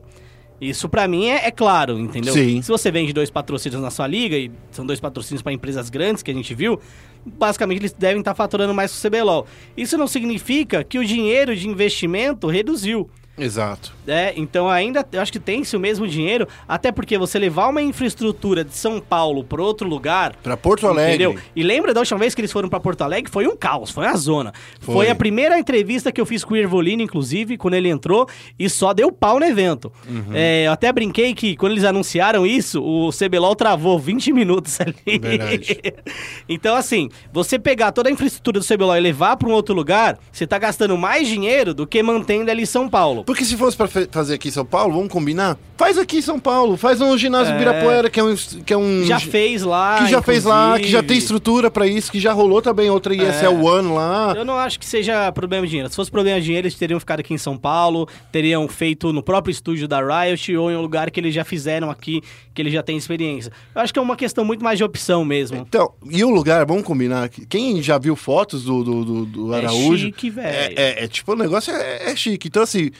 [0.60, 2.32] Isso pra mim é, é claro, entendeu?
[2.32, 2.60] Sim.
[2.62, 6.22] Se você vende dois patrocínios na sua liga, e são dois patrocínios pra empresas grandes
[6.22, 6.80] que a gente viu,
[7.24, 9.46] basicamente eles devem estar faturando mais que o CBLOL.
[9.76, 13.08] Isso não significa que o dinheiro de investimento reduziu.
[13.38, 13.92] Exato.
[14.06, 17.82] É, então ainda eu acho que tem-se o mesmo dinheiro, até porque você levar uma
[17.82, 20.34] infraestrutura de São Paulo para outro lugar.
[20.42, 21.24] Pra Porto Alegre.
[21.24, 21.42] Entendeu?
[21.54, 23.30] E lembra da última vez que eles foram para Porto Alegre?
[23.30, 24.52] Foi um caos, foi uma zona.
[24.80, 25.10] Foi, Foi.
[25.10, 28.26] a primeira entrevista que eu fiz com o Irvolino, inclusive, quando ele entrou,
[28.58, 29.92] e só deu pau no evento.
[30.08, 30.32] Uhum.
[30.32, 35.18] É, eu até brinquei que quando eles anunciaram isso, o CBLOL travou 20 minutos ali.
[35.18, 35.78] Verdade.
[36.48, 40.18] então, assim, você pegar toda a infraestrutura do CBLOL e levar para um outro lugar,
[40.32, 43.24] você tá gastando mais dinheiro do que mantendo ali São Paulo.
[43.28, 45.58] Porque se fosse pra fe- fazer aqui em São Paulo, vamos combinar?
[45.76, 47.58] Faz aqui em São Paulo, faz no ginásio É.
[47.58, 48.34] Birapuera, que é um.
[48.64, 49.98] Que, é um Já fez lá.
[49.98, 51.18] que já fez lá, que já tem inclusive.
[51.18, 54.32] estrutura pra isso, que já rolou também outra ESL One lá.
[54.34, 55.90] Eu não acho que seja problema de dinheiro.
[55.90, 59.22] Se fosse problema de dinheiro, eles teriam ficado aqui em São Paulo, teriam feito no
[59.22, 62.22] próprio estúdio da Riot ou em um lugar que eles já fizeram aqui,
[62.58, 63.52] que eles já têm experiência.
[63.72, 65.58] Eu acho que é uma questão muito mais de opção mesmo.
[65.58, 69.54] Então, e o lugar, vamos combinar, que quem já viu fotos do, do, do- do
[69.54, 70.06] É Araújo.
[70.06, 70.48] chique, velho.
[70.48, 72.48] É, é- é tipo, o negócio é, é chique.
[72.48, 72.90] Então, assim,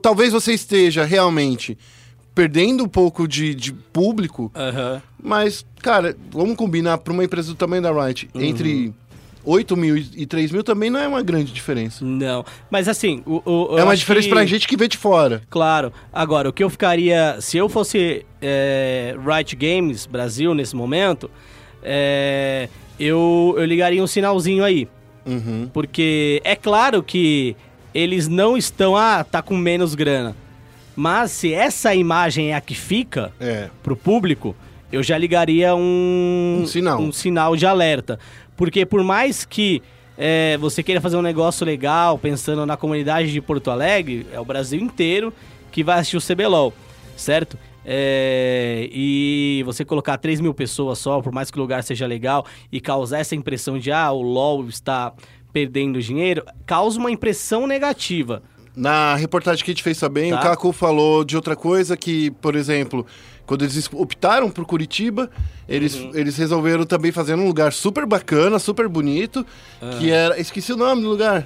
[0.00, 1.76] talvez você esteja realmente
[2.32, 5.02] perdendo um pouco de, de público, Aham.
[5.20, 8.94] mas, cara, vamos combinar para uma empresa do tamanho da Riot, entre
[9.44, 12.04] 8 mil e 3 mil também não é uma grande diferença.
[12.04, 12.44] Não.
[12.70, 15.42] Mas assim, o, o- é uma diferença que- pra gente que vê de fora.
[15.48, 15.92] Claro.
[16.12, 17.36] Agora, o que eu ficaria.
[17.40, 21.30] Se eu fosse é, Riot Games Brasil nesse momento,
[21.82, 22.68] é,
[22.98, 24.86] eu, eu ligaria um sinalzinho aí.
[25.26, 25.68] Uhum.
[25.72, 27.56] Porque é claro que
[27.94, 30.36] eles não estão, ah, tá com menos grana.
[30.96, 33.68] Mas se essa imagem é a que fica É.
[33.82, 34.54] pro público,
[34.92, 37.00] eu já ligaria um, Um sinal.
[37.00, 38.18] um sinal de alerta.
[38.60, 39.82] Porque por mais que
[40.18, 44.44] é, você queira fazer um negócio legal, pensando na comunidade de Porto Alegre, é o
[44.44, 45.32] Brasil inteiro
[45.72, 46.74] que vai assistir o CBLOL,
[47.16, 47.56] certo?
[47.86, 52.44] É, e você colocar 3 mil pessoas só, por mais que o lugar seja legal,
[52.70, 55.14] e causar essa impressão de, ah, o LoL está
[55.54, 58.42] perdendo dinheiro, causa uma impressão negativa.
[58.76, 60.38] Na reportagem que a gente fez também, Tá.
[60.38, 63.06] o Caco falou de outra coisa que, por exemplo,
[63.50, 65.28] Quando eles es- optaram por Curitiba,
[65.68, 66.12] eles, Uhum.
[66.14, 69.44] eles resolveram também fazer um lugar super bacana, super bonito,
[69.98, 70.40] que era...
[70.40, 71.44] Esqueci o nome do lugar.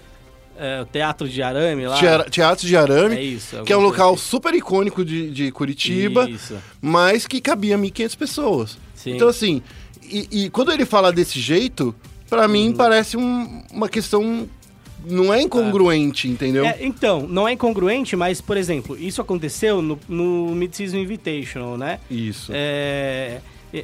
[0.54, 1.96] É, o Teatro de Arame lá.
[2.30, 6.28] Teatro, de Arame, É isso, que é um local coisa super icônico de, de Curitiba,
[6.28, 6.58] Isso.
[6.78, 8.78] mas que cabia 1.500 pessoas.
[8.94, 9.12] Sim.
[9.14, 9.62] Então, assim,
[10.02, 11.94] e, e quando ele fala desse jeito,
[12.28, 12.74] pra mim Uhum.
[12.74, 14.46] parece um- uma questão.
[15.04, 16.64] Não é incongruente, entendeu?
[16.64, 22.00] É, então, não é incongruente, mas, por exemplo, isso aconteceu no, no Mid-Season Invitational, né?
[22.10, 22.52] Isso.
[22.54, 23.40] É,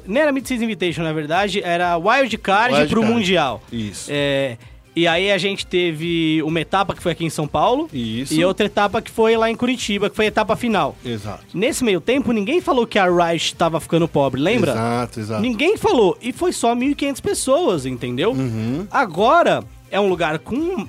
[0.07, 3.15] não era Mid-Season Invitational, na verdade, era Wild Card Wild pro Card.
[3.15, 3.63] Mundial.
[3.73, 4.09] Isso.
[4.13, 4.57] É,
[4.95, 8.35] e aí a gente teve uma etapa que foi aqui em São Paulo Isso.
[8.35, 10.97] e outra etapa que foi lá em Curitiba, que foi a etapa final.
[11.05, 11.45] Exato.
[11.55, 14.73] Nesse meio tempo, ninguém falou que a Riot tava ficando pobre, lembra?
[14.73, 15.43] Exato, exato.
[15.43, 16.19] Ninguém falou.
[16.21, 18.33] E foi só 1.500 pessoas, entendeu?
[18.33, 18.87] Uhum.
[18.91, 20.87] Agora é um lugar com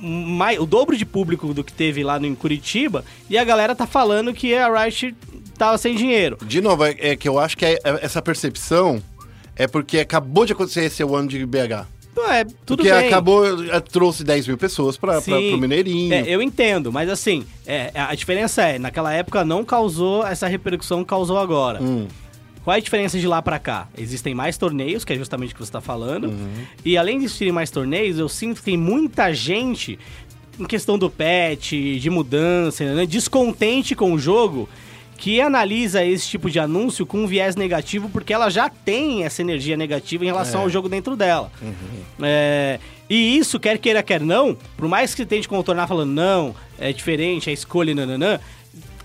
[0.00, 3.74] mais, o dobro de público do que teve lá no, em Curitiba e a galera
[3.74, 5.14] tá falando que a Riot
[5.56, 6.38] tava sem dinheiro.
[6.44, 9.02] De novo, é, é que eu acho que é- é- essa percepção
[9.56, 11.86] é porque acabou de acontecer esse ano de BH.
[12.30, 13.06] É, tudo porque bem.
[13.06, 15.50] acabou, é, trouxe 10 mil pessoas Sim.
[15.50, 16.12] pro Mineirinho.
[16.12, 21.04] É, eu entendo, mas assim, é, a diferença é, naquela época não causou essa repercussão
[21.04, 21.80] que causou agora.
[21.80, 22.08] Hum.
[22.64, 23.88] Qual é a diferença de lá pra cá?
[23.96, 26.28] Existem mais torneios, que é justamente o que você tá falando.
[26.28, 26.64] Uhum.
[26.84, 29.98] E além de existirem mais torneios, eu sinto que tem muita gente,
[30.58, 34.68] em questão do patch, de mudança, né, descontente com o jogo,
[35.16, 39.40] que analisa esse tipo de anúncio com um viés negativo, porque ela já tem essa
[39.42, 40.64] energia negativa em relação É.
[40.64, 41.50] ao jogo dentro dela.
[41.60, 41.72] Uhum.
[42.22, 42.78] É,
[43.10, 47.50] e isso, quer queira, quer não, por mais que tente contornar falando não, é diferente,
[47.50, 48.38] é escolha, nananã,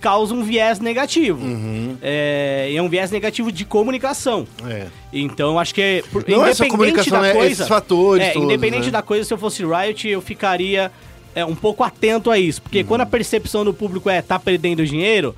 [0.04, 1.46] causa um viés negativo.
[1.46, 1.98] Uhum.
[2.02, 4.46] É, é um viés negativo de comunicação.
[4.68, 4.88] É.
[5.14, 7.32] Então, acho que é, por- Não é independente comunicação, da né?
[7.34, 8.92] coisa, Esses fatores É, todos, independente né?
[8.92, 10.92] da coisa, se eu fosse Riot, eu ficaria
[11.34, 12.62] é, um pouco atento a isso.
[12.62, 15.34] Porque quando a percepção do público é tá perdendo dinheiro,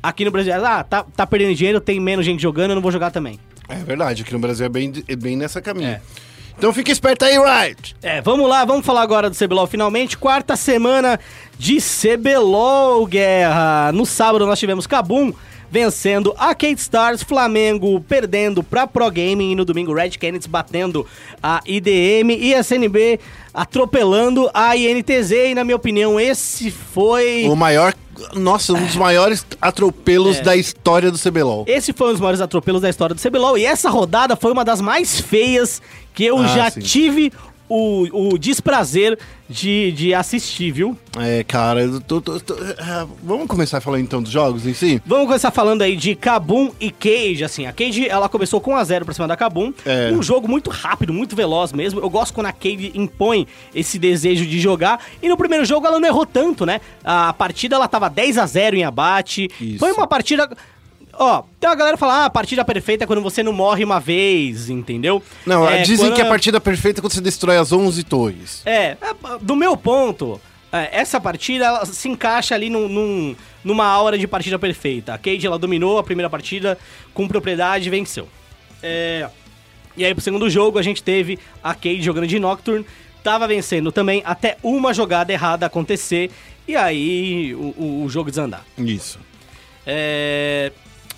[0.00, 2.82] aqui no Brasil é, ah, tá, tá perdendo dinheiro, tem menos gente jogando, eu não
[2.82, 3.40] vou jogar também.
[3.68, 6.00] É verdade, aqui no Brasil é bem, é bem nessa caminha.
[6.00, 6.33] É.
[6.56, 7.96] Então fica esperto aí, right?
[8.02, 10.16] É, vamos lá, vamos falar agora do CBLOL finalmente.
[10.16, 11.18] Quarta semana
[11.58, 13.92] de CBLOL, guerra.
[13.92, 15.32] No sábado nós tivemos Kabum
[15.74, 21.04] vencendo Arcade Stars, Flamengo perdendo pra Pro Gaming e no domingo Red Canids batendo
[21.42, 23.18] a IDM e a CNB
[23.52, 25.32] atropelando a INTZ.
[25.32, 27.48] E na minha opinião, esse foi.
[27.48, 27.92] O maior.
[28.34, 30.42] Nossa, um dos maiores atropelos É.
[30.42, 31.64] da história do CBLOL.
[31.66, 33.58] Esse foi um dos maiores atropelos da história do CBLOL.
[33.58, 35.82] E essa rodada foi uma das mais feias
[36.14, 36.80] que eu Ah, já sim.
[36.80, 37.32] tive
[37.68, 40.96] o, o desprazer de, de assistir, viu?
[41.18, 45.00] É, cara, eu tô, tô- tô- ah, vamos começar falar então dos jogos em si?
[45.06, 48.76] Vamos começar falando aí de Kabum e Cage, assim, a Cage, ela começou com 1
[48.76, 50.10] a 0 pra cima da Kabum, É.
[50.12, 54.46] um jogo muito rápido, muito veloz mesmo, eu gosto quando a Cage impõe esse desejo
[54.46, 58.08] de jogar, e no primeiro jogo ela não errou tanto, né, a partida ela tava
[58.08, 59.78] 10 a 0 em abate, Isso.
[59.78, 60.48] foi uma partida...
[61.18, 63.84] Ó, tem uma galera que fala, ah, a partida perfeita é quando você não morre
[63.84, 65.22] uma vez, entendeu?
[65.46, 68.62] Não, É, dizem quando- que a partida perfeita é quando você destrói as 11 torres.
[68.64, 68.98] é, é,
[69.40, 70.40] do meu ponto,
[70.72, 75.14] é, essa partida ela se encaixa ali num, num- numa aura de partida perfeita.
[75.14, 76.76] A Cade ela dominou a primeira partida
[77.14, 78.28] com propriedade e venceu.
[78.82, 79.28] É,
[79.96, 82.84] e aí pro segundo jogo a gente teve a Cade jogando de Nocturne,
[83.22, 86.30] tava vencendo também até uma jogada errada acontecer
[86.68, 88.64] e aí o, o- o jogo desandar.
[88.76, 89.18] Isso.
[89.86, 90.72] É,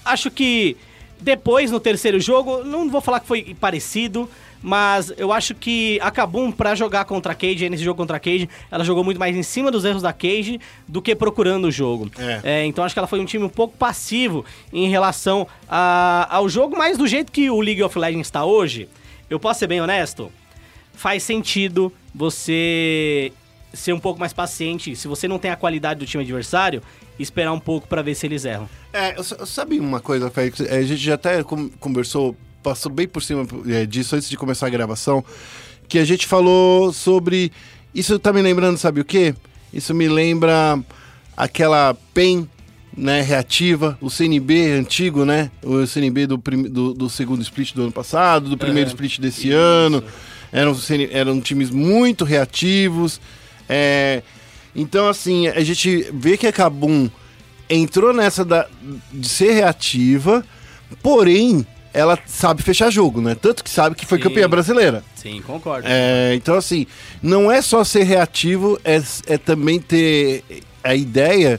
[0.06, 0.76] acho que
[1.20, 4.28] depois, no terceiro jogo, não vou falar que foi parecido,
[4.62, 8.20] mas eu acho que a Kabum, pra jogar contra a Cage, nesse jogo contra a
[8.20, 11.70] Cage, ela jogou muito mais em cima dos erros da Cage do que procurando o
[11.70, 12.10] jogo.
[12.42, 12.64] É.
[12.66, 16.76] então acho que ela foi um time um pouco passivo em relação a- ao jogo,
[16.76, 18.88] mas do jeito que o League of Legends está hoje,
[19.30, 20.30] eu posso ser bem honesto,
[20.94, 23.32] faz sentido você
[23.76, 24.96] ser um pouco mais paciente.
[24.96, 26.82] Se você não tem a qualidade do time adversário,
[27.18, 28.68] esperar um pouco pra ver se eles erram.
[28.92, 29.14] É,
[29.46, 30.60] sabe uma coisa, Félix?
[30.60, 31.42] É, A gente já até
[31.78, 35.24] conversou, passou bem por cima é, disso antes de começar a gravação,
[35.88, 37.52] que a gente falou sobre.
[37.94, 39.34] Isso tá me lembrando, sabe o quê?
[39.72, 40.78] Isso me lembra
[41.36, 42.48] aquela PEN,
[42.96, 45.50] né, reativa, o CNB antigo, né?
[45.62, 49.18] O CNB do, prim- do, do segundo split do ano passado, do primeiro É, split
[49.20, 49.56] desse isso.
[49.56, 50.02] ano.
[50.52, 50.74] Eram,
[51.10, 53.20] eram times muito reativos.
[53.68, 54.22] É,
[54.74, 57.08] então, assim, a gente vê que a Kabum
[57.68, 58.66] entrou nessa da,
[59.12, 60.44] de ser reativa,
[61.02, 63.34] porém, ela sabe fechar jogo, né?
[63.34, 64.24] Tanto que sabe que foi Sim.
[64.24, 65.02] campeã brasileira.
[65.14, 65.88] Sim, concordo.
[65.88, 66.86] É, então, assim,
[67.22, 70.44] não é só ser reativo, é, é também ter
[70.84, 71.58] a ideia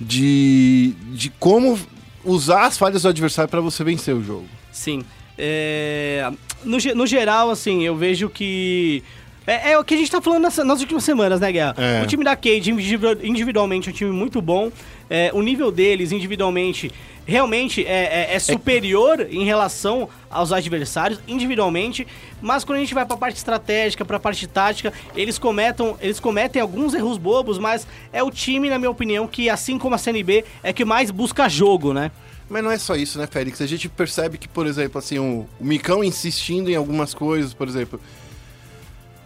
[0.00, 1.78] de, de como
[2.24, 4.46] usar as falhas do adversário para você vencer o jogo.
[4.70, 5.04] Sim.
[5.36, 6.30] É,
[6.64, 9.02] no, no geral, assim, eu vejo que
[9.46, 11.74] É, é o que a gente tá falando nessa- nas últimas semanas, né, Guerra?
[11.76, 12.02] É.
[12.02, 14.70] O time da Cade, individu- individualmente, é um time muito bom.
[15.10, 16.90] É, o nível deles, individualmente,
[17.26, 22.06] realmente é, é- é superior em relação aos adversários, individualmente.
[22.40, 26.62] Mas quando a gente vai pra parte estratégica, pra parte tática, eles cometem, eles cometem
[26.62, 30.44] alguns erros bobos, mas é o time, na minha opinião, que, assim como a CNB,
[30.62, 32.10] é que mais busca jogo, né?
[32.48, 33.60] Mas não é só isso, né, Félix?
[33.60, 37.66] A gente percebe que, por exemplo, assim, o, o Micão insistindo em algumas coisas, por
[37.66, 38.00] exemplo.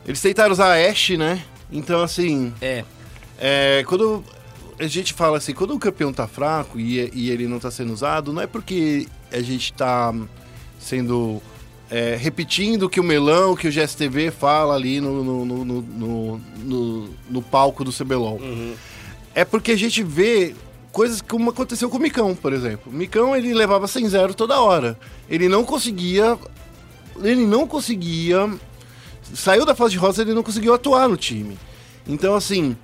[0.06, 1.42] Eles tentaram usar a Ashe, né?
[1.70, 2.84] Então, assim, É.
[3.38, 4.22] é, quando
[4.78, 7.92] a gente fala assim, quando o campeão tá fraco e, e ele não tá sendo
[7.92, 10.14] usado, não é porque a gente tá
[10.78, 11.42] sendo.
[11.90, 17.10] é, repetindo o que o Melão, que o GSTV fala ali no, no, no, no,
[17.30, 18.40] no- palco do CBLOL.
[19.34, 20.54] É porque a gente vê
[20.92, 22.90] coisas como aconteceu com o Micão, por exemplo.
[22.92, 24.98] O Micão, ele levava 100-0 toda hora.
[25.28, 26.38] Ele não conseguia...
[27.22, 28.48] Ele não conseguia...
[29.34, 31.58] Saiu da fase de rosa, ele não conseguiu atuar no time.
[32.06, 32.76] Então, assim...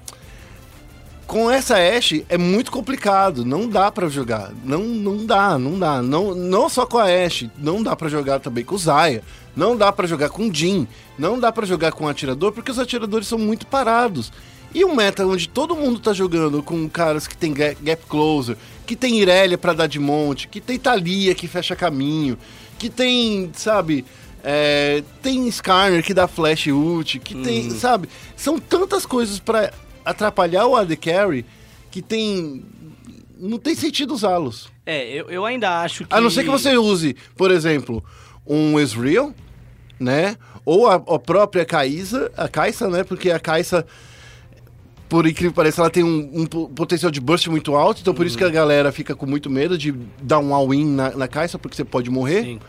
[1.24, 4.52] Com essa Ashe é muito complicado, não dá pra jogar.
[4.62, 6.02] Não, não dá, não dá.
[6.02, 9.22] Não, não só com a Ashe, não dá pra jogar também com o Zaya.
[9.56, 10.86] Não dá pra jogar com o Jin.
[11.18, 14.30] Não dá pra jogar com o atirador, porque os atiradores são muito parados.
[14.74, 18.56] E um meta onde todo mundo tá jogando com caras que tem ga- gap closer,
[18.84, 22.36] que tem Irelia pra dar de monte, que tem Thalia que fecha caminho,
[22.78, 24.04] que tem, sabe,
[24.42, 29.72] é, tem Skarner que dá flash ult, que tem, sabe, são tantas coisas pra
[30.04, 31.44] atrapalhar o AD Carry
[31.90, 32.64] que tem.
[33.38, 34.70] Não tem sentido usá-los.
[34.86, 36.14] É, eu, eu ainda acho que...
[36.14, 38.02] A não ser que você use, por exemplo,
[38.46, 39.34] um Ezreal,
[39.98, 40.36] né?
[40.64, 43.02] Ou a, a própria Kaisa, a Kaisa, né?
[43.02, 43.84] Porque a Kaisa,
[45.08, 48.14] por incrível que pareça, ela tem um, um po- potencial de burst muito alto, então
[48.14, 51.26] por isso que a galera fica com muito medo de dar um all-in na, na
[51.28, 52.60] Kaisa, porque você pode morrer, Sim.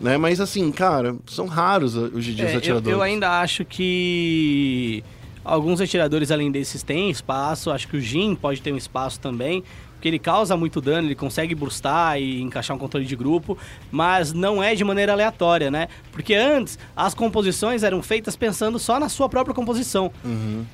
[0.00, 0.16] Né?
[0.16, 2.96] Mas assim, cara, são raros hoje em dia os É, eu, atiradores.
[2.96, 5.02] eu ainda acho que
[5.44, 7.70] alguns atiradores além desses têm espaço.
[7.70, 9.62] Acho que o Jin pode ter um espaço também.
[9.94, 13.56] Porque ele causa muito dano, ele consegue burstar e encaixar um controle de grupo,
[13.90, 15.88] mas não é de maneira aleatória, né?
[16.12, 20.12] Porque antes as composições eram feitas pensando só na sua própria composição.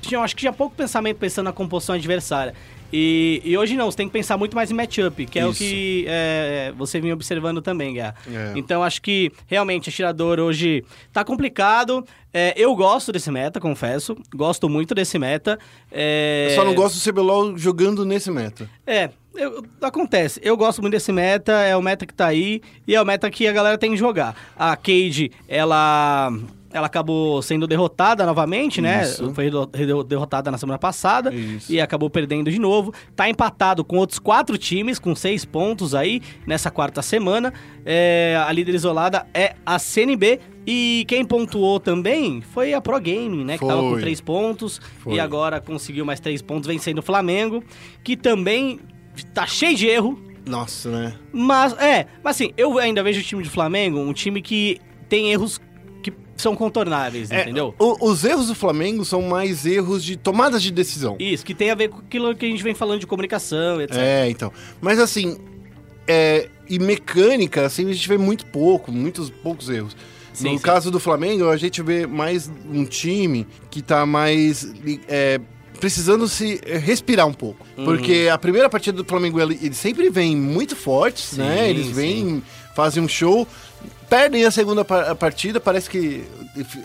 [0.01, 2.53] Tinha, acho que tinha pouco pensamento pensando na composição adversária.
[2.95, 5.51] E, e hoje não, você tem que pensar muito mais em matchup, que é o
[5.53, 8.13] que é, você vinha observando também, Guerra.
[8.31, 8.53] É.
[8.55, 12.05] Então acho que realmente atirador hoje tá complicado.
[12.31, 14.15] É, eu gosto desse meta, confesso.
[14.35, 15.57] Gosto muito desse meta.
[15.91, 18.69] É, Eu só não gosto do CBLOL jogando nesse meta.
[18.85, 20.39] É, eu- acontece.
[20.43, 23.29] Eu gosto muito desse meta, é o meta que tá aí e é o meta
[23.31, 24.35] que a galera tem que jogar.
[24.55, 26.31] A Cade, ela.
[26.73, 29.03] Ela acabou sendo derrotada novamente, né?
[29.03, 29.31] Isso.
[29.33, 31.71] Foi derro- derrotada na semana passada Isso.
[31.71, 32.91] e acabou perdendo de novo.
[33.15, 37.53] Tá empatado com outros quatro times, com seis pontos aí nessa quarta semana.
[37.85, 40.39] É, a líder isolada é a CNB.
[40.65, 43.57] E quem pontuou também foi a Pro Gaming, né?
[43.57, 44.01] Que tava com Foi.
[44.01, 45.15] três pontos Foi.
[45.15, 47.61] e agora conseguiu mais três pontos vencendo o Flamengo,
[48.01, 48.79] que também
[49.33, 50.17] tá cheio de erro.
[50.45, 51.13] Nossa, né?
[51.33, 55.31] Mas, é, mas assim, eu ainda vejo o time do Flamengo um time que tem
[55.31, 55.59] erros
[56.35, 57.73] são contornáveis, É, entendeu?
[57.79, 61.15] o- os erros do Flamengo são mais erros de tomadas de decisão.
[61.19, 63.97] Isso, que tem a ver com aquilo que a gente vem falando de comunicação, etc.
[63.97, 64.51] É, então.
[64.81, 65.37] Mas assim,
[66.07, 69.95] é, e mecânica, assim, a gente vê muito pouco, muitos poucos erros.
[70.33, 70.63] Sim, no sim.
[70.63, 74.67] caso do Flamengo, a gente vê mais um time que tá mais
[75.07, 75.39] é,
[75.79, 77.63] precisando se respirar um pouco.
[77.77, 77.85] Uhum.
[77.85, 81.69] Porque a primeira partida do Flamengo, ele- eles sempre vêm muito fortes, Sim, né?
[81.69, 82.41] Eles vêm,
[82.75, 83.47] fazem um show,
[84.13, 86.23] perdem a segunda partida, parece que...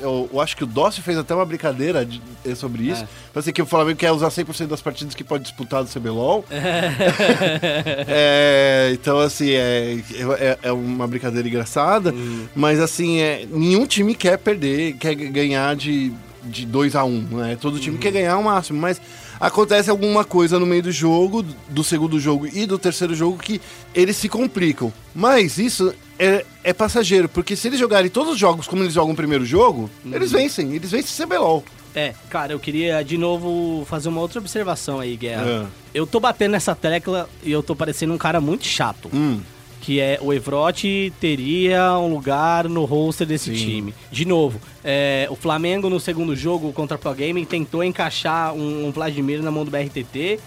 [0.01, 3.03] Eu, eu acho que o Dócio fez até uma brincadeira de- eh, sobre isso.
[3.05, 3.09] É.
[3.35, 6.43] Parece que o Flamengo quer usar 100% das partidas que pode disputar do CBLOL.
[8.11, 9.99] É, então, assim, é,
[10.39, 12.15] é, é uma brincadeira engraçada,
[12.55, 16.13] mas, assim, é, nenhum time quer perder, quer ganhar de,
[16.45, 17.59] de 2 a 1 um, né?
[17.61, 19.01] Todo time quer ganhar o máximo, mas
[19.39, 23.61] acontece alguma coisa no meio do jogo, do segundo jogo e do terceiro jogo, que
[23.95, 24.93] eles se complicam.
[25.15, 29.13] Mas isso é, é passageiro, porque se eles jogarem todos os jogos como eles jogam
[29.13, 31.65] o primeiro jogo, eles vencem, eles vencem CBLOL.
[31.95, 35.45] É, cara, eu queria de novo fazer uma outra observação aí, Guerra.
[35.45, 35.67] É.
[35.95, 39.11] Eu tô batendo nessa tecla e eu tô parecendo um cara muito chato.
[39.13, 39.41] Hum,
[39.81, 43.65] que é o Evrote teria um lugar no roster desse Sim.
[43.65, 43.95] time.
[44.13, 48.87] De novo, é, o Flamengo no segundo jogo contra a Pro Gaming tentou encaixar um,
[48.87, 50.39] um Vladimir na mão do BRTT.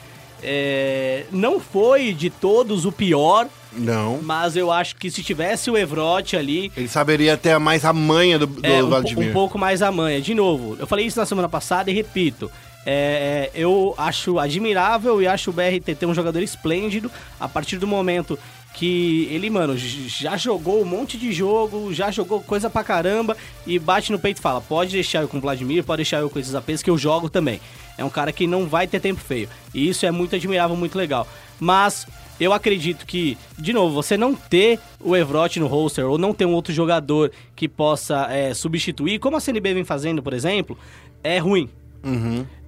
[0.44, 4.20] É, não foi de todos o pior, não.
[4.22, 8.40] mas eu acho que se tivesse o Evrote ali, Ele saberia ter mais a manha
[8.40, 9.30] do, do é, um, Vladimir.
[9.30, 10.20] um pouco mais a manha.
[10.22, 12.52] De novo, eu falei isso na semana passada e repito.
[12.86, 17.12] é, é, eu acho admirável e acho o BRTT um jogador esplêndido.
[17.40, 18.38] A partir do momento
[18.74, 23.36] que ele, mano, já jogou um monte de jogo, já jogou coisa pra caramba
[23.68, 26.30] e bate no peito e fala: pode deixar eu com o Vladimir, pode deixar eu
[26.30, 27.60] com esses APs que eu jogo também.
[27.98, 29.50] É um cara que não vai ter tempo feio.
[29.74, 31.28] E isso é muito admirável, muito legal.
[31.60, 32.08] Mas
[32.40, 36.46] eu acredito que, de novo, você não ter o Evrote no roster ou não ter
[36.46, 40.78] um outro jogador que possa é, substituir, como a CNB vem fazendo, por exemplo,
[41.24, 41.70] é ruim.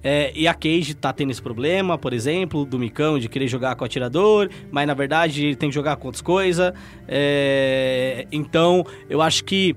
[0.02, 3.74] É, e a Cage tá tendo esse problema, por exemplo, do Micão de querer jogar
[3.74, 6.72] com o atirador, mas na verdade ele tem que jogar com outras coisas.
[7.08, 9.74] É, então, eu acho que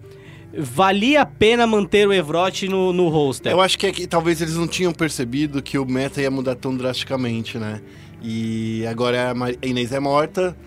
[0.57, 3.51] valia a pena manter o Evrote no, no roster.
[3.51, 6.55] Eu acho que, é que talvez eles não tinham percebido que o meta ia mudar
[6.55, 7.81] tão drasticamente, né?
[8.21, 10.57] E agora a Ma- a Inês é morta.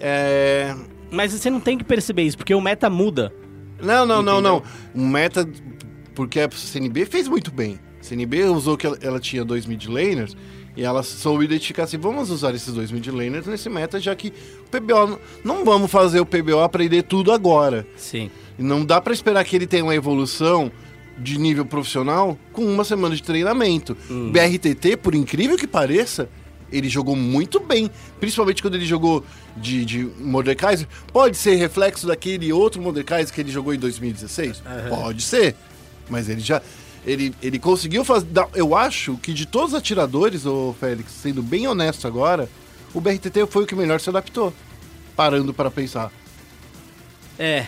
[0.00, 0.74] É...
[1.10, 3.32] Mas você não tem que perceber isso, porque o meta muda.
[3.80, 4.62] Não, não, não, Entendeu?
[4.94, 5.02] não.
[5.02, 5.48] O meta,
[6.14, 7.78] porque a CNB fez muito bem.
[8.04, 10.36] CNB usou que ela, ela tinha dois mid laners
[10.76, 14.32] e ela soube identificar assim, vamos usar esses dois mid laners nesse meta, já que
[14.66, 17.86] o PBO, não- vamos fazer o PBO aprender tudo agora.
[17.96, 18.30] Sim.
[18.58, 20.70] E não dá pra esperar que ele tenha uma evolução
[21.16, 23.96] de nível profissional com uma semana de treinamento.
[24.32, 26.28] BRTT, por incrível que pareça,
[26.72, 27.88] ele jogou muito bem.
[28.18, 29.24] Principalmente quando ele jogou
[29.56, 30.88] de, de Mordekaiser.
[31.12, 34.60] Pode ser reflexo daquele outro Mordekaiser que ele jogou em 2016?
[34.88, 35.54] Pode ser.
[36.10, 36.60] Mas ele já.
[37.06, 38.26] Ele, ele conseguiu fazer.
[38.54, 42.48] Eu acho que de todos os atiradores, ô Félix, sendo bem honesto agora,
[42.94, 44.52] o BRTT foi o que melhor se adaptou.
[45.14, 46.10] Parando para pensar.
[47.38, 47.66] É.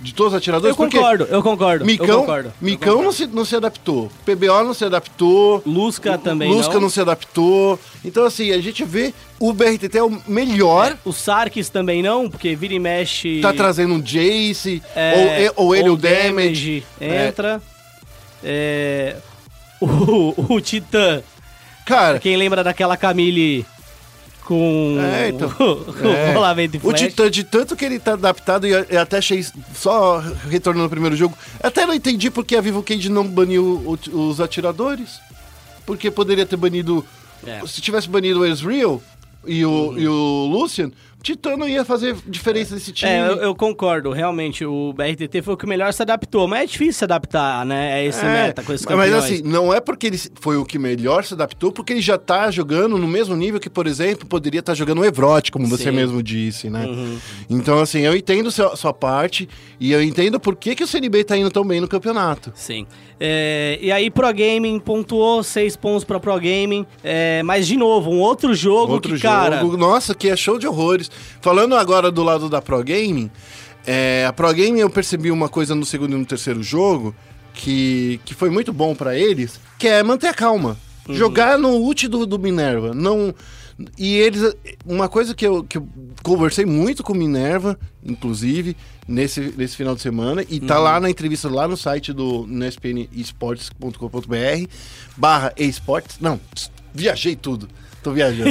[0.00, 1.82] De todos os atiradores, Eu concordo, eu concordo.
[1.82, 2.48] eu Micão, concordo.
[2.48, 3.04] eu Micão concordo.
[3.04, 4.10] não se, não se adaptou.
[4.26, 5.62] PBO não se adaptou.
[5.64, 6.82] Lusca também Lusca não.
[6.82, 6.90] não.
[6.90, 7.78] se adaptou.
[8.04, 10.98] Então, assim, a gente vê o BRTT é o melhor.
[11.06, 13.40] O Sarkis também não, porque vira e mexe.
[13.40, 16.84] Tá trazendo um Jace, É, ou, ou ele o Damage.
[17.00, 17.62] entra.
[17.70, 17.73] É,
[19.80, 21.22] o, o Titã.
[21.86, 23.66] Cara, Quem lembra daquela Camille
[24.44, 25.48] com É, então.
[25.50, 26.92] com é, rolamento o?
[26.92, 30.18] Titã, de tanto que ele tá adaptado, e eu até achei, só
[30.48, 33.82] retornando ao primeiro jogo, até não entendi porque a Vivo Cage não baniu
[34.12, 35.20] o- os atiradores.
[35.86, 37.04] Porque poderia ter banido.
[37.46, 37.60] É.
[37.60, 37.66] Uhum.
[37.66, 39.02] Se tivesse banido o Ezreal
[39.46, 40.90] e o, e o Lucian,
[41.24, 43.10] o Titã não ia fazer diferença nesse time.
[43.10, 46.66] É, eu, eu concordo, realmente, o BRTT foi o que melhor se adaptou, mas é
[46.66, 49.24] difícil se adaptar, né, a esse É, meta com esses mas campeões.
[49.24, 52.50] assim, não é porque ele foi o que melhor se adaptou, porque ele já tá
[52.50, 55.92] jogando no mesmo nível que, por exemplo, poderia estar jogando o Evrote, como você Sim.
[55.92, 56.84] mesmo disse, né?
[56.84, 57.18] Uhum.
[57.48, 59.48] Então, assim, eu entendo seu- sua parte
[59.80, 62.52] e eu entendo por que, que o CNB tá indo tão bem no campeonato.
[62.54, 62.86] Sim.
[63.18, 66.84] É, e aí, Pro Gaming pontuou seis pontos pra Pro Gaming.
[67.02, 69.60] É, mas, de novo, um outro jogo Outro que, cara...
[69.60, 71.08] jogo, nossa, que é show de horrores.
[71.40, 73.30] Falando agora do lado da Pro Gaming,
[73.86, 77.14] é, a Pro Gaming eu percebi uma coisa no segundo e no terceiro jogo
[77.52, 80.76] que, que foi muito bom pra eles, que é manter a calma.
[81.08, 81.14] Uhum.
[81.14, 82.94] Jogar no ult do, do Minerva.
[82.94, 83.34] Não,
[83.98, 84.54] e eles.
[84.86, 85.86] Uma coisa que eu, que eu
[86.22, 88.74] conversei muito com Minerva, inclusive,
[89.06, 90.66] nesse, nesse final de semana, e Uhum.
[90.66, 94.68] tá lá na entrevista lá no site do no spnesports.com.br
[95.16, 96.16] barra esportes.
[96.20, 96.40] Não,
[96.92, 97.68] viajei tudo.
[98.04, 98.50] Tô viajando.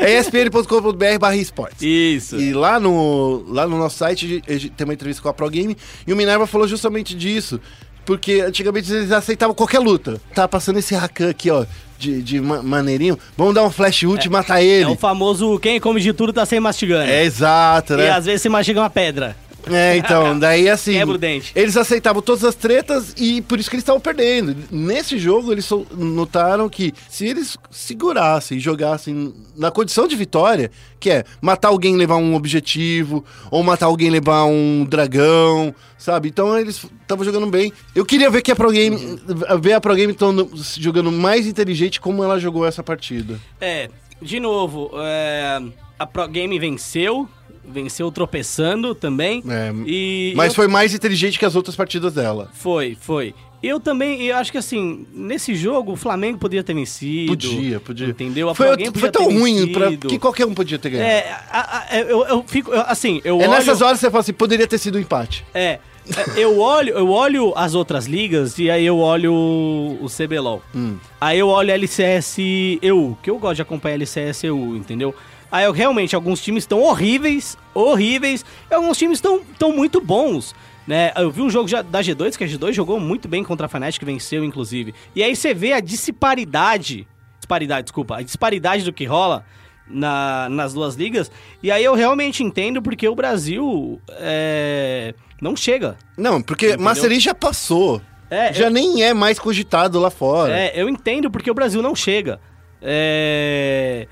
[0.00, 1.82] é espn.com.br barra esportes.
[1.82, 2.40] Isso.
[2.40, 4.42] E lá no, lá no nosso site
[4.76, 5.76] tem uma entrevista com a Pro Game
[6.06, 7.60] e o Minerva falou justamente disso.
[8.04, 10.20] Porque antigamente eles aceitavam qualquer luta.
[10.34, 11.64] Tá passando esse Rakan aqui, ó,
[11.98, 13.16] de, de ma- maneirinho.
[13.36, 14.86] Vamos dar um flash ult e matar É ele.
[14.90, 17.08] o famoso quem come de tudo tá sem mastigando.
[17.10, 18.10] É exato, E né?
[18.10, 19.36] às vezes você mastiga uma pedra.
[19.70, 20.92] É, então, daí assim.
[20.92, 21.52] Quebra o dente.
[21.54, 24.56] Eles aceitavam todas as tretas e por isso que eles estavam perdendo.
[24.70, 31.10] Nesse jogo, eles notaram que se eles segurassem e jogassem na condição de vitória, que
[31.10, 36.28] é matar alguém e levar um objetivo, ou matar alguém levar um dragão, sabe?
[36.28, 37.72] Então eles estavam jogando bem.
[37.94, 39.20] Eu queria ver que a Pro Game,
[39.60, 43.38] ver a Pro Game tão jogando mais inteligente como ela jogou essa partida.
[43.60, 43.88] É,
[44.20, 45.60] de novo, é,
[45.98, 47.28] a Pro Game venceu.
[47.72, 49.42] Venceu tropeçando também.
[49.48, 52.50] É, e Mas eu- foi mais inteligente que as outras partidas dela.
[52.52, 53.34] Foi, foi.
[53.62, 57.28] Eu também, eu acho que assim, nesse jogo o Flamengo poderia ter vencido.
[57.30, 58.08] Podia, podia.
[58.08, 58.52] Entendeu?
[58.56, 61.08] Foi, Game foi tão ruim pra, que qualquer um podia ter ganhado.
[61.08, 63.50] É, a- a- eu, eu fico, eu- assim, eu É olho...
[63.52, 65.44] nessas horas que você fala assim, poderia ter sido um empate.
[65.54, 65.78] É,
[66.36, 70.60] eu olho, eu olho as outras ligas e aí eu olho o, CBLOL.
[70.74, 70.96] Hum.
[71.20, 72.38] Aí eu olho a LCS
[72.82, 75.14] EU, que eu gosto de acompanhar a LCS EU, entendeu?
[75.52, 80.54] Aí eu, realmente, alguns times estão horríveis, horríveis, e alguns times estão tão muito bons.
[80.86, 81.12] Né?
[81.14, 83.68] Eu vi um jogo já da G2, que a G2 jogou muito bem contra a
[83.68, 84.94] Fnatic, venceu, inclusive.
[85.14, 87.06] E aí você vê a disparidade.
[87.38, 88.16] Disparidade, desculpa.
[88.16, 89.44] A disparidade do que rola
[89.86, 91.30] na- nas duas ligas.
[91.62, 95.96] E aí eu realmente entendo porque o Brasil é, não chega.
[96.16, 96.84] Não, porque Entendeu?
[96.84, 98.00] Mastery já passou.
[98.30, 100.58] É, já eu- nem é mais cogitado lá fora.
[100.58, 102.40] É, eu entendo porque o Brasil não chega.
[102.80, 104.08] É...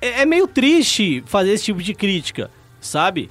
[0.00, 2.50] é é meio triste fazer esse tipo de crítica.
[2.80, 3.30] sabe?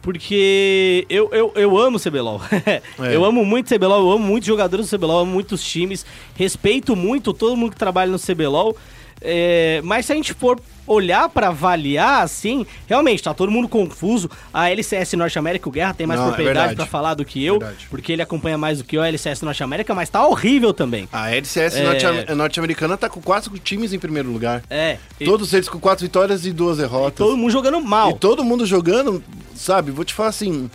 [0.00, 2.40] Porque eu, eu, eu amo CBLOL.
[2.66, 2.82] É.
[3.14, 6.96] Eu amo muito CBLOL, eu amo muitos jogadores do CBLOL, eu amo muitos times, respeito
[6.96, 8.76] muito todo mundo que trabalha no CBLOL.
[9.24, 14.28] É, mas se a gente for olhar pra avaliar, assim, realmente tá todo mundo confuso.
[14.52, 16.76] A LCS Norte América, o Guerra tem mais Não, é propriedade verdade.
[16.76, 17.86] pra falar do que eu, Verdade.
[17.88, 21.08] porque ele acompanha mais do que eu a LCS Norte América, mas tá horrível também.
[21.12, 21.82] A LCS É.
[21.84, 24.62] norte- norte-americana tá com quatro times em primeiro lugar.
[24.68, 27.14] É, e Todos eles com quatro vitórias e duas derrotas.
[27.18, 28.10] todo mundo jogando mal.
[28.10, 29.22] E todo mundo jogando,
[29.54, 29.92] sabe?
[29.92, 30.68] Vou te falar assim.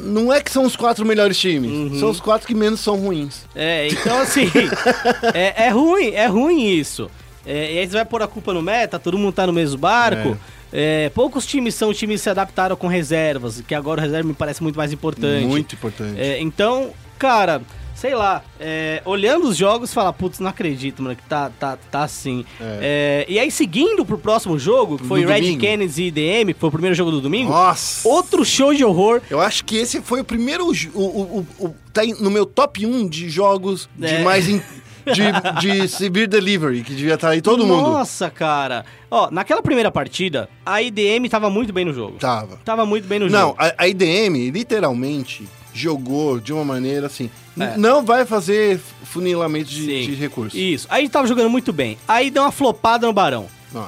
[0.00, 1.98] Não é que são os quatro melhores times, Uhum.
[1.98, 3.44] são os quatro que menos são ruins.
[3.54, 4.50] É, então assim,
[5.34, 7.10] é, é ruim, é ruim isso.
[7.46, 9.78] É, e aí você vai pôr a culpa no meta, todo mundo tá no mesmo
[9.78, 10.36] barco.
[10.70, 14.34] É, poucos times são times que se adaptaram com reservas, que agora o reserva me
[14.34, 15.46] parece muito mais importante.
[15.46, 16.20] Muito importante.
[16.20, 17.62] É, então, cara,
[18.00, 22.04] sei lá, é, olhando os jogos, fala, putz, não acredito, mano, que tá, tá, tá
[22.04, 22.44] assim.
[22.60, 25.60] É, e aí, seguindo pro próximo jogo, que foi Do Red domingo.
[25.66, 28.08] Canids e IDM, que foi o primeiro jogo do domingo, Nossa!
[28.08, 29.20] outro show de horror.
[29.28, 30.64] Eu acho que esse foi o primeiro.
[30.94, 34.18] O, o, o, tá no meu top 1 de jogos É.
[34.18, 34.48] de mais.
[34.48, 34.62] in-
[35.06, 35.22] de,
[35.60, 37.80] de Severe Delivery, que devia estar aí todo mundo.
[37.90, 38.84] Nossa, cara.
[39.10, 42.18] Ó, naquela primeira partida, a IDM tava muito bem no jogo.
[42.18, 42.58] Tava.
[42.62, 43.56] Tava muito bem no Não, jogo.
[43.58, 45.48] a, a IDM literalmente
[45.82, 47.30] jogou de uma maneira assim.
[47.58, 47.76] É.
[47.76, 50.58] Não vai fazer funilamento de, de recursos.
[50.58, 50.86] Isso.
[50.90, 51.98] Aí tava jogando muito bem.
[52.06, 53.46] Aí deu uma flopada no Barão.
[53.74, 53.86] Ó.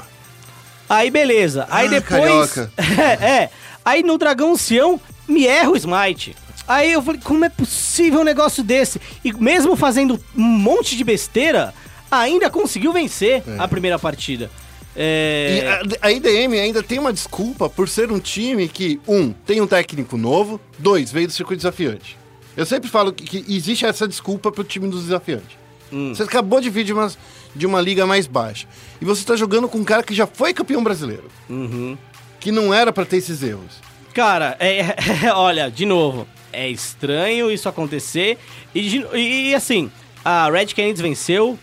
[0.89, 1.67] Aí beleza.
[1.71, 2.57] Aí Ah, depois.
[2.99, 3.51] é, é.
[3.85, 6.35] Aí no Dragão Sião, me erra o smite.
[6.67, 9.01] Aí eu falei, como é possível um negócio desse?
[9.25, 11.75] E mesmo fazendo um monte de besteira,
[12.11, 14.51] ainda conseguiu vencer a primeira partida.
[14.97, 15.81] E É.
[16.03, 19.67] a, a IDM ainda tem uma desculpa por ser um time que, um, tem um
[19.67, 22.19] técnico novo, dois, veio do circuito desafiante.
[22.57, 25.57] Eu sempre falo que, que existe essa desculpa pro time dos desafiantes.
[25.93, 26.15] Hum.
[26.15, 27.11] Você acabou de vir de uma,
[27.55, 28.67] de uma liga mais baixa.
[29.01, 31.25] E você tá jogando com um cara que já foi campeão brasileiro.
[31.49, 31.97] Uhum.
[32.39, 33.79] Que não era pra ter esses erros.
[34.13, 34.95] Cara, é,
[35.35, 38.39] olha, de novo, é estranho isso acontecer.
[38.75, 39.91] E, de- e, assim,
[40.25, 41.59] a Red Canids venceu.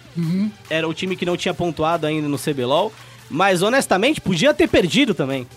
[0.70, 2.92] Era o time que não tinha pontuado ainda no CBLOL.
[3.30, 5.48] Mas honestamente, podia ter perdido também.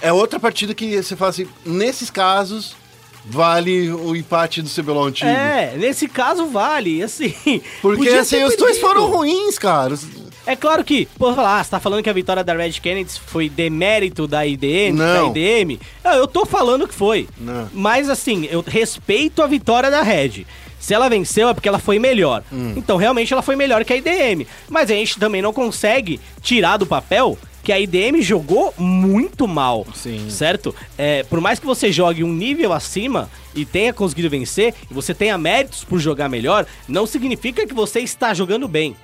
[0.00, 2.76] É outra partida que você fala assim, nesses casos,
[3.24, 5.28] vale o empate do CBLOL antigo.
[5.28, 7.34] É, nesse caso vale, assim.
[7.82, 9.98] Porque assim, os dois foram ruins, cara.
[10.46, 13.20] É claro que, pô, falar, ah, você tá falando que a vitória da Red Kennedy
[13.26, 15.30] foi demérito da IDM, Não.
[15.32, 15.78] da IDM?
[16.02, 17.28] Não, eu tô falando que foi.
[17.38, 17.68] Não.
[17.72, 20.46] Mas assim, eu respeito a vitória da Red.
[20.78, 22.42] Se ela venceu é porque ela foi melhor.
[22.52, 22.74] Hum.
[22.76, 24.46] Então realmente ela foi melhor que a IDM.
[24.68, 29.86] Mas a gente também não consegue tirar do papel que a IDM jogou muito mal.
[29.94, 30.30] Sim.
[30.30, 30.74] Certo?
[30.96, 35.12] É, por mais que você jogue um nível acima e tenha conseguido vencer, e você
[35.12, 38.96] tenha méritos por jogar melhor, não significa que você está jogando bem.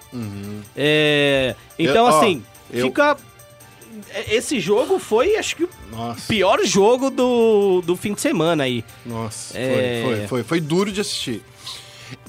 [0.77, 3.17] É, então, Eu- ó, assim, eu- fica.
[4.11, 6.21] é, Esse jogo foi, acho que, o Nossa.
[6.29, 8.85] pior jogo do, do fim de semana aí.
[9.05, 10.03] Nossa, É.
[10.05, 11.43] foi, foi, foi, foi duro de assistir.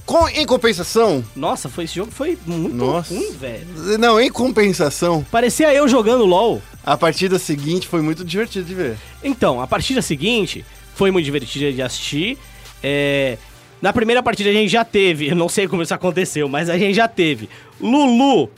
[0.05, 3.13] Com, em compensação, Nossa, foi, esse jogo foi muito Nossa.
[3.13, 3.65] ruim, velho.
[3.97, 6.61] não, em compensação, Parecia eu jogando LOL.
[6.85, 8.97] a partida seguinte foi muito divertida de ver.
[9.23, 12.37] Então, a partida seguinte foi muito divertida de assistir.
[12.83, 13.37] É,
[13.81, 16.77] na primeira partida a gente já teve, eu não sei como isso aconteceu, mas a
[16.77, 17.49] gente já teve
[17.81, 18.49] Lulu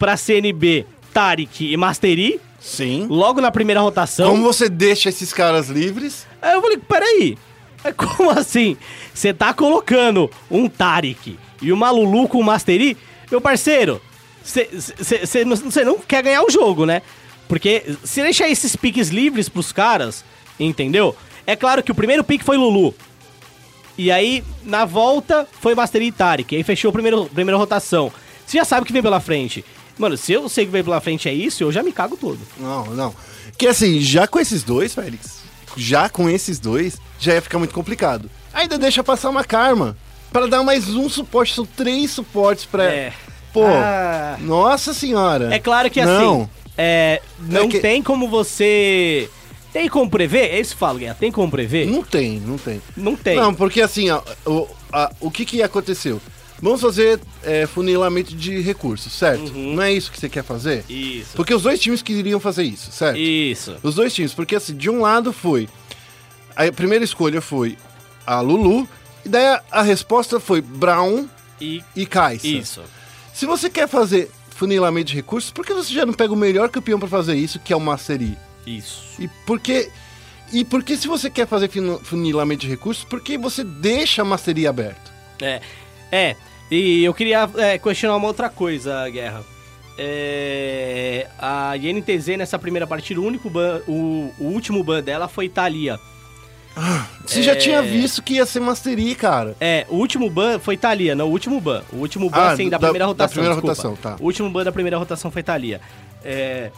[0.00, 3.06] pra CNB, Tarik e Mastery, Sim.
[3.08, 4.30] logo na primeira rotação.
[4.30, 6.26] Como você deixa esses caras livres?
[6.40, 7.38] Aí eu falei, peraí,
[7.96, 8.76] como assim?
[9.12, 12.96] Você tá colocando um Tarik e uma Lulu com o Mastery?
[13.30, 14.00] Meu parceiro,
[14.42, 15.44] você
[15.84, 17.02] não, quer ganhar o jogo, né?
[17.48, 20.24] Porque se deixar esses piques livres pros caras,
[20.58, 21.16] entendeu?
[21.46, 22.94] É claro que o primeiro pique foi Lulu.
[23.96, 26.56] E aí, na volta, foi Mastery e Tarik.
[26.56, 28.12] Aí fechou a primeira, primeira rotação.
[28.46, 29.64] Você já sabe o que vem pela frente.
[29.98, 32.38] Mano, se eu sei que vem pela frente é isso, eu já me cago todo.
[32.58, 33.14] Não, não.
[33.58, 35.41] Que assim, já com esses dois, Félix,
[35.76, 38.30] já com esses dois, já ia ficar muito complicado.
[38.52, 39.96] Ainda deixa passar uma karma.
[40.32, 42.84] Pra dar mais um suporte, são três suportes pra.
[42.84, 43.12] É.
[43.52, 44.36] Pô, Ah.
[44.40, 45.54] nossa senhora.
[45.54, 46.48] É claro que assim, Não.
[46.76, 49.28] é, não É que- tem como você.
[49.74, 50.50] Tem como prever?
[50.54, 51.16] É isso que eu falo, Guerra.
[51.18, 51.86] Tem como prever?
[51.86, 52.80] Não tem, não tem.
[52.96, 53.36] Não tem.
[53.36, 56.20] Não, porque assim, ó, o, a- o que que aconteceu?
[56.62, 59.52] Vamos fazer é, funilamento de recursos, certo?
[59.52, 59.74] Uhum.
[59.74, 60.84] Não é isso que você quer fazer?
[60.88, 61.34] Isso.
[61.34, 63.18] Porque os dois times queriam fazer isso, certo?
[63.18, 63.76] Isso.
[63.82, 65.68] Os dois times, porque assim, de um lado foi.
[66.54, 67.76] A primeira escolha foi
[68.24, 68.88] a Lulu,
[69.24, 71.26] e daí a, resposta foi Brown
[71.60, 72.46] E e Kai'Sa.
[72.46, 72.82] isso.
[73.34, 76.68] Se você quer fazer funilamento de recursos, por que você já não pega o melhor
[76.68, 78.38] campeão pra fazer isso, que é o Mastery?
[78.64, 79.02] Isso.
[79.18, 79.90] E por que.
[80.52, 81.68] E porque se você quer fazer
[82.04, 85.10] funilamento de recursos, por que você deixa a Mastery aberto?
[85.40, 85.60] É.
[86.12, 86.36] É.
[86.74, 89.44] E eu queria é, questionar uma outra coisa, Guerra.
[89.98, 95.48] é, a INTZ nessa primeira partida, o único ban, o, o último ban dela foi
[95.50, 95.98] Thalia.
[97.26, 99.54] Você já tinha visto que ia ser Mastery, cara.
[99.60, 101.82] É, o último ban foi Thalia, não, o último ban.
[101.92, 103.32] O último ban, Ah, assim, da, da- primeira da rotação.
[103.34, 103.88] primeira desculpa.
[103.88, 104.16] rotação, tá.
[104.22, 105.78] O último ban da primeira rotação foi Thalia.
[106.24, 106.70] É,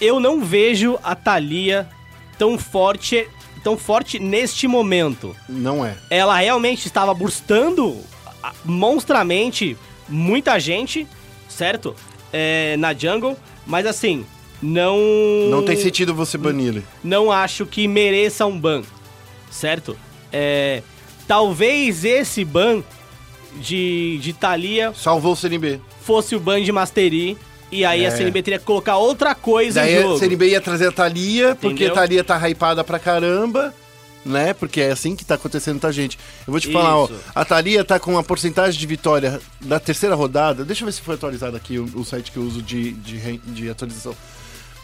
[0.00, 1.88] eu não vejo a Thalia
[2.36, 3.28] tão forte,
[3.62, 5.36] tão forte neste momento.
[5.48, 5.94] Não é.
[6.10, 8.15] Ela realmente estava burstando ah,
[8.64, 9.76] monstramente
[10.08, 11.06] muita gente,
[11.48, 11.94] certo?
[12.32, 13.36] É, na jungle,
[13.66, 14.24] mas assim,
[14.62, 14.96] não.
[15.50, 16.84] Não tem sentido você banir ele.
[17.02, 18.82] Não acho que mereça um ban,
[19.50, 19.96] certo?
[20.32, 20.82] É,
[21.26, 22.82] talvez esse ban
[23.60, 25.80] de, de Thalia Salvou o CNB.
[26.02, 27.38] fosse o ban de Mastery.
[27.72, 28.08] E aí É.
[28.08, 30.18] a CNB teria que colocar outra coisa Daí em a jogo.
[30.18, 31.92] CNB ia trazer a Thalia, porque Entendeu?
[31.92, 33.74] a Thalia tá hypada pra caramba,
[34.26, 34.52] né?
[34.52, 36.18] Porque é assim que tá acontecendo, tá, gente?
[36.46, 37.08] Eu vou te falar, ó.
[37.34, 40.64] A Thalia tá com uma porcentagem de vitória da terceira rodada.
[40.64, 43.38] Deixa eu ver se foi atualizado aqui o, o site que eu uso de, de,
[43.38, 44.14] de atualização.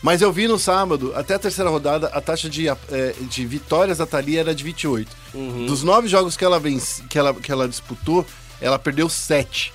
[0.03, 2.75] Mas eu vi no sábado, até a terceira rodada, a taxa de, eh,
[3.21, 5.17] de vitórias da Thalia era de 28.
[5.33, 5.67] Uhum.
[5.67, 8.27] Dos nove jogos que ela, venci, que, ela, que ela disputou,
[8.61, 9.73] ela perdeu sete.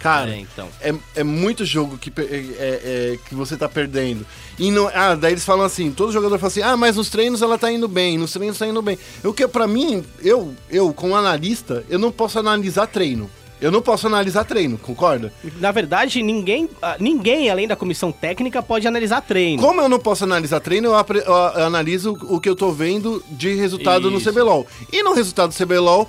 [0.00, 0.68] Cara, É, então.
[0.80, 4.24] é, é muito jogo que, pe- é, é- que você tá perdendo.
[4.58, 7.42] E não, ah, daí eles falam assim, todo jogador fala assim, ah, mas nos treinos
[7.42, 8.98] ela tá indo bem, nos treinos tá indo bem.
[9.24, 13.30] O que pra mim, eu, eu como analista, eu não posso analisar treino.
[13.58, 15.32] Eu não posso analisar treino, concorda?
[15.58, 19.62] Na verdade, ninguém, ah, ninguém além da comissão técnica pode analisar treino.
[19.62, 21.34] Como eu não posso analisar treino, eu, apre- eu
[21.64, 24.30] analiso o que eu tô vendo de resultado no Isso.
[24.30, 24.66] CBLOL.
[24.92, 26.06] E no resultado do CBLOL,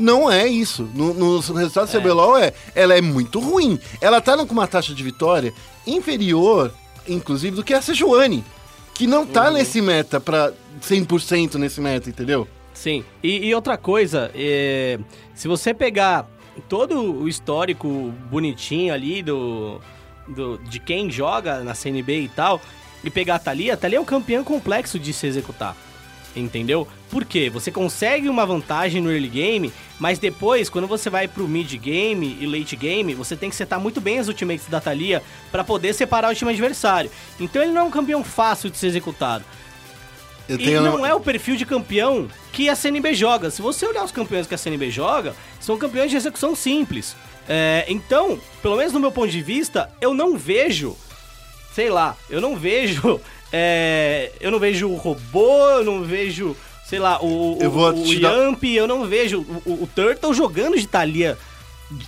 [0.00, 0.88] não é isso.
[0.94, 2.00] No, no resultado do É.
[2.00, 3.78] CBLOL, é, ela é muito ruim.
[4.00, 5.52] Ela tá com uma taxa de vitória
[5.86, 6.72] inferior,
[7.08, 8.44] inclusive, do que a Sejuani.
[8.94, 9.54] Que não tá Uhum.
[9.54, 12.46] nesse meta pra 100% nesse meta, entendeu?
[12.74, 13.04] Sim.
[13.22, 14.98] E, e outra coisa, é,
[15.34, 16.28] se você pegar
[16.68, 19.80] todo o histórico bonitinho ali do,
[20.28, 22.60] do- de quem joga na CNB e tal,
[23.02, 25.74] e pegar a Thalia, a Thalia é um campeão complexo de se executar.
[26.34, 26.86] Entendeu?
[27.10, 27.50] Por quê?
[27.50, 32.36] Você consegue uma vantagem no early game, mas depois, quando você vai pro mid game
[32.40, 35.92] e late game, você tem que setar muito bem as ultimates da Thalia pra poder
[35.92, 37.10] separar o time adversário.
[37.40, 39.44] Então ele não é um campeão fácil de ser executado.
[40.48, 43.50] Eu E não é o perfil de campeão que a CNB joga.
[43.50, 47.14] Se você olhar os campeões que a CNB joga, são campeões de execução simples.
[47.48, 50.96] É, então, pelo menos no meu ponto de vista, eu não vejo,
[51.72, 53.20] sei lá, eu não vejo,
[53.52, 58.04] é, eu não vejo o robô, eu não vejo, sei lá, o, Eu o, o
[58.04, 61.36] te dar- Yamp, eu não vejo o, o, Turtle jogando de Thalia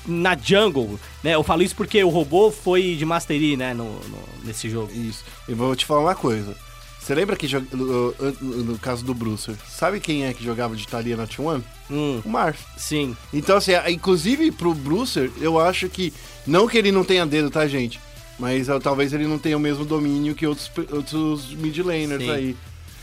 [0.06, 1.34] na jungle, né?
[1.34, 4.92] Eu falo isso porque o robô foi de Mastery, né, no, no- nesse jogo.
[4.92, 5.24] Isso.
[5.48, 6.54] Eu vou te falar uma coisa.
[7.00, 11.16] Você lembra que no, no- caso do Brucer, sabe quem é que jogava de Thalia
[11.16, 11.60] na T1?
[11.90, 12.58] Hum, O Marth.
[12.76, 13.16] sim.
[13.34, 16.12] Então, assim, inclusive pro Brucer, eu acho que.
[16.46, 18.00] Não que ele não tenha dedo, tá, gente?
[18.38, 22.30] Mas ó, talvez ele não tenha o mesmo domínio que outros, outros mid laners Sim.
[22.30, 22.56] aí.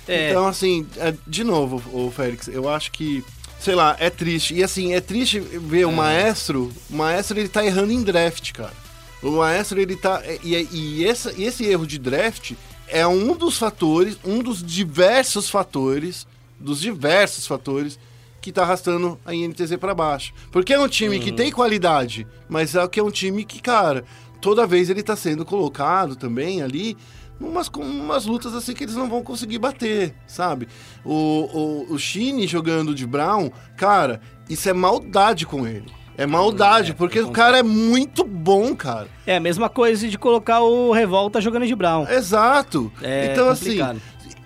[0.07, 0.31] É.
[0.31, 3.23] Então, assim, é, de novo, o Félix, eu acho que.
[3.59, 4.55] Sei lá, é triste.
[4.55, 5.85] E assim, é triste ver É.
[5.85, 6.71] o maestro.
[6.89, 8.73] O maestro ele tá errando em draft, cara.
[9.21, 10.21] O maestro ele tá.
[10.43, 12.53] E, e essa, e esse erro de draft
[12.87, 16.25] é um dos fatores, um dos diversos fatores,
[16.59, 17.99] dos diversos fatores
[18.41, 20.33] que tá arrastando a INTZ pra baixo.
[20.51, 21.21] Porque é um time Uhum.
[21.23, 24.05] que tem qualidade, mas é que é um time que, cara,
[24.41, 26.97] toda vez ele tá sendo colocado também ali
[27.39, 30.67] umas, umas lutas assim que eles não vão conseguir bater, sabe?
[31.05, 34.19] O, o, o Shine jogando de Brown, cara,
[34.49, 35.85] isso é maldade com ele.
[36.17, 39.07] É maldade, é, porque eu o cara é muito bom, cara.
[39.25, 42.05] É a mesma coisa de colocar o Revolta jogando de Brown.
[42.09, 42.91] Exato.
[43.01, 44.01] É então, complicado.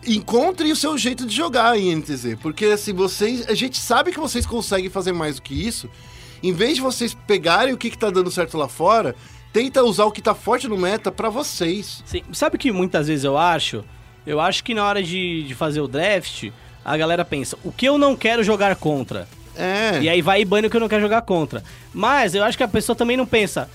[0.06, 2.36] assim, encontre o seu jeito de jogar em NTZ.
[2.44, 3.50] Porque, assim, vocês.
[3.50, 5.90] A gente sabe que vocês conseguem fazer mais do que isso.
[6.44, 9.16] Em vez de vocês pegarem o que, que tá dando certo lá fora,
[9.54, 12.04] tenta usar o que tá forte no meta pra vocês.
[12.06, 13.86] Sim, sabe o que muitas vezes eu acho?
[14.26, 16.50] Eu acho que na hora de, de fazer o draft,
[16.84, 19.28] a galera pensa, o que eu não quero jogar contra?
[19.56, 20.02] É.
[20.02, 21.64] E aí vai e bane o que eu não quero jogar contra.
[21.94, 23.70] Mas eu acho que a pessoa também não pensa,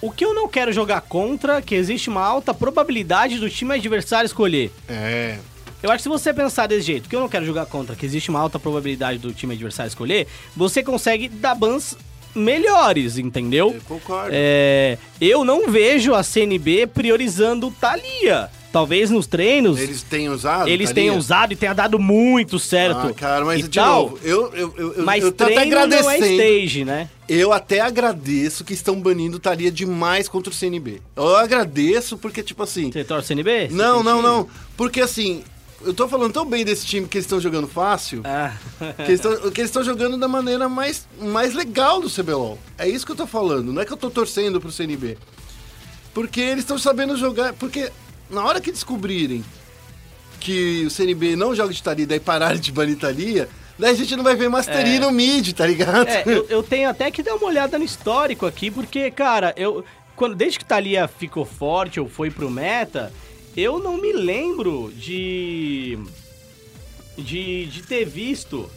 [0.00, 4.26] o que eu não quero jogar contra, que existe uma alta probabilidade do time adversário
[4.26, 4.72] escolher.
[4.88, 5.38] É.
[5.82, 8.04] Eu acho que se você pensar desse jeito, que eu não quero jogar contra, que
[8.04, 10.26] existe uma alta probabilidade do time adversário escolher,
[10.56, 11.96] você consegue dar bans
[12.36, 13.72] melhores, entendeu?
[13.74, 14.30] Eu concordo.
[14.32, 18.50] É, eu não vejo a CNB priorizando Thalia.
[18.72, 20.68] Talvez nos treinos eles, Eles têm usado.
[20.68, 20.94] Thalia?
[20.94, 23.06] tenham usado e tenha dado muito certo.
[23.08, 25.74] Ah, cara, mas e de tal, novo, eu, eu, eu, Mas eu tô até treino
[25.74, 26.42] não é agradecendo.
[26.42, 27.08] stage, né?
[27.26, 31.00] Eu até agradeço que estão banindo Thalia demais contra o CNB.
[31.16, 32.92] Eu agradeço porque, tipo assim.
[32.92, 33.68] Você torce CNB?
[33.70, 34.46] Não, não, não.
[34.76, 35.42] Porque assim,
[35.82, 38.52] eu tô falando tão bem desse time que eles estão jogando fácil, Ah,
[39.04, 42.58] que eles estão jogando da maneira mais, mais legal do CBLOL.
[42.78, 45.16] É isso que eu tô falando, não é que eu tô torcendo pro CNB.
[46.14, 47.52] Porque eles estão sabendo jogar.
[47.52, 47.92] Porque
[48.30, 49.44] na hora que descobrirem
[50.40, 53.48] que o CNB não joga de Thalia, daí pararem de banir Thalia,
[53.78, 54.98] daí a gente não vai ver Mastery É.
[55.00, 56.08] no mid, tá ligado?
[56.08, 59.84] É, eu, eu tenho até que dar uma olhada no histórico aqui, porque, cara, eu.
[60.14, 63.12] Quando, desde que Thalia ficou forte ou foi pro meta,
[63.56, 65.98] eu não me lembro de.
[67.16, 68.70] de, de ter visto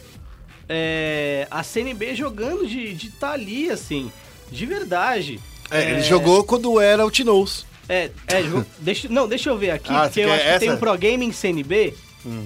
[0.68, 4.10] é, a CNB jogando de, de Thalia, assim.
[4.50, 5.38] De verdade.
[5.70, 7.66] É, ele jogou quando era o Tinoz.
[7.88, 8.42] É, é,
[8.78, 10.70] deixa, não, deixa eu ver aqui, Ah, porque eu acho que tem essa?
[10.70, 10.74] Hum.
[10.74, 11.94] um Pro Gaming CNB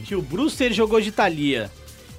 [0.05, 1.71] que o Brewster jogou de Thalia.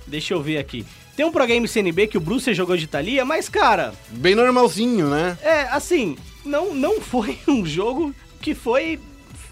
[0.08, 0.86] Deixa eu ver aqui.
[1.16, 5.10] Tem um Pro Game CNB que o Brewster jogou de Thalia, mas, cara, Bem normalzinho,
[5.10, 5.38] né?
[5.42, 9.00] é, assim, não, não foi um jogo que foi.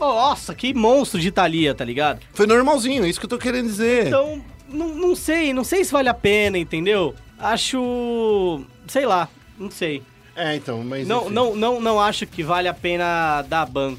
[0.04, 2.20] Nossa, que monstro de Thalia, tá ligado?
[2.34, 4.08] Foi normalzinho, é isso que eu tô querendo dizer.
[4.08, 7.16] Então, não, não sei, não sei se vale a pena, entendeu?
[7.40, 8.62] Acho.
[8.88, 10.04] sei lá, não sei.
[10.36, 11.08] É, então, mas.
[11.08, 11.34] Não, enfim.
[11.34, 13.96] não, não, não acho que vale a pena dar ban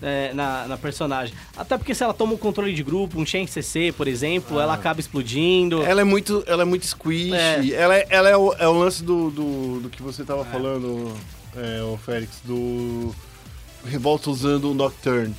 [0.00, 1.34] é, na, na personagem.
[1.56, 4.74] Até porque se ela toma um controle de grupo, um Shen CC, por exemplo, ela
[4.74, 5.82] acaba explodindo.
[5.82, 7.32] Ela é muito, ela é muito squish.
[7.32, 7.70] É.
[7.70, 11.12] Ela, é, ela é, o, é o lance do, do, do que você tava falando,
[11.56, 13.14] é, o Félix, do
[13.84, 15.34] Revolta usando o Nocturne.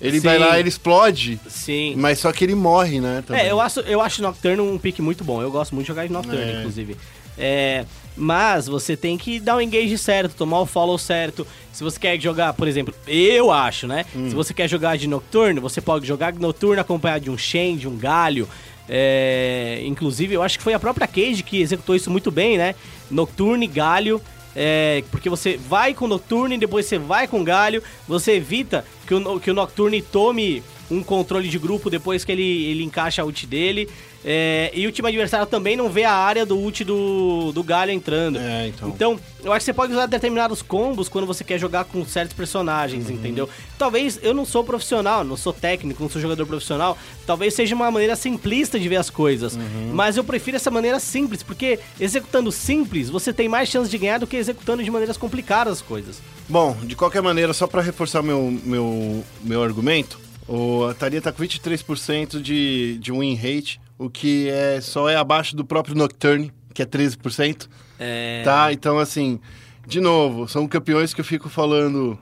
[0.00, 0.26] Ele Sim.
[0.26, 1.94] vai lá, ele explode, Sim.
[1.96, 3.22] mas só que ele morre, né?
[3.26, 3.42] também.
[3.44, 5.42] É, eu acho, eu acho Nocturne um pick muito bom.
[5.42, 6.58] Eu gosto muito de jogar de Nocturne, É.
[6.60, 6.96] inclusive.
[7.36, 7.84] É,
[8.16, 11.46] mas você tem que dar o engage certo, tomar o follow certo.
[11.72, 14.06] Se você quer jogar, por exemplo, eu acho, né?
[14.16, 14.28] Hum.
[14.30, 17.76] Se você quer jogar de Nocturne, você pode jogar de Nocturne acompanhado de um Shen,
[17.76, 18.48] de um Galho.
[18.88, 22.74] É, inclusive, eu acho que foi a própria Cage que executou isso muito bem, né?
[23.10, 24.20] Nocturne, Galho.
[24.54, 29.40] É, porque você vai com Nocturne, depois você vai com Galho, você evita que o,
[29.40, 33.46] que o Nocturne tome um controle de grupo depois que ele, ele encaixa a ult
[33.46, 33.88] dele.
[34.22, 37.90] É, e o time adversário também não vê a área do ult do, do Galho
[37.90, 38.38] entrando.
[38.38, 38.88] É, então.
[38.90, 42.34] Então, eu acho que você pode usar determinados combos quando você quer jogar com certos
[42.36, 43.14] personagens, Uhum.
[43.14, 43.48] entendeu?
[43.78, 46.98] Talvez eu não sou profissional, não sou técnico, não sou jogador profissional.
[47.26, 49.54] Talvez seja uma maneira simplista de ver as coisas.
[49.56, 49.90] Uhum.
[49.94, 54.18] Mas eu prefiro essa maneira simples, porque executando simples, você tem mais chance de ganhar
[54.18, 56.20] do que executando de maneiras complicadas as coisas.
[56.46, 60.18] Bom, de qualquer maneira, só pra reforçar meu, meu, meu argumento,
[60.50, 65.14] o a Thalia tá com 23% de, de win rate, o que é, só é
[65.14, 67.68] abaixo do próprio Nocturne, que é 13%.
[67.98, 68.42] É.
[68.44, 68.72] Tá?
[68.72, 69.38] Então, assim,
[69.86, 72.18] de novo, são campeões que eu fico falando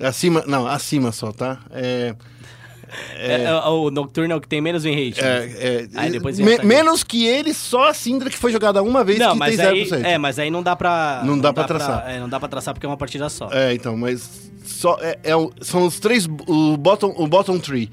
[0.00, 1.60] acima, não, acima só, tá?
[1.70, 2.16] É,
[3.16, 5.20] É, é, o Nocturne é o que tem menos win rate.
[5.22, 5.28] né?
[5.28, 5.42] é,
[5.82, 9.18] é, Aí depois me- menos que ele, só a Syndra que foi jogada uma vez
[9.18, 10.04] Não, que mas tem aí, 0%.
[10.04, 11.22] é, mas aí não dá pra.
[11.24, 12.04] Não dá pra traçar.
[12.10, 13.48] é, não dá pra traçar porque é uma partida só.
[13.50, 15.32] É, então, mas só é, é
[15.62, 17.90] são os três o bottom o bottom tree.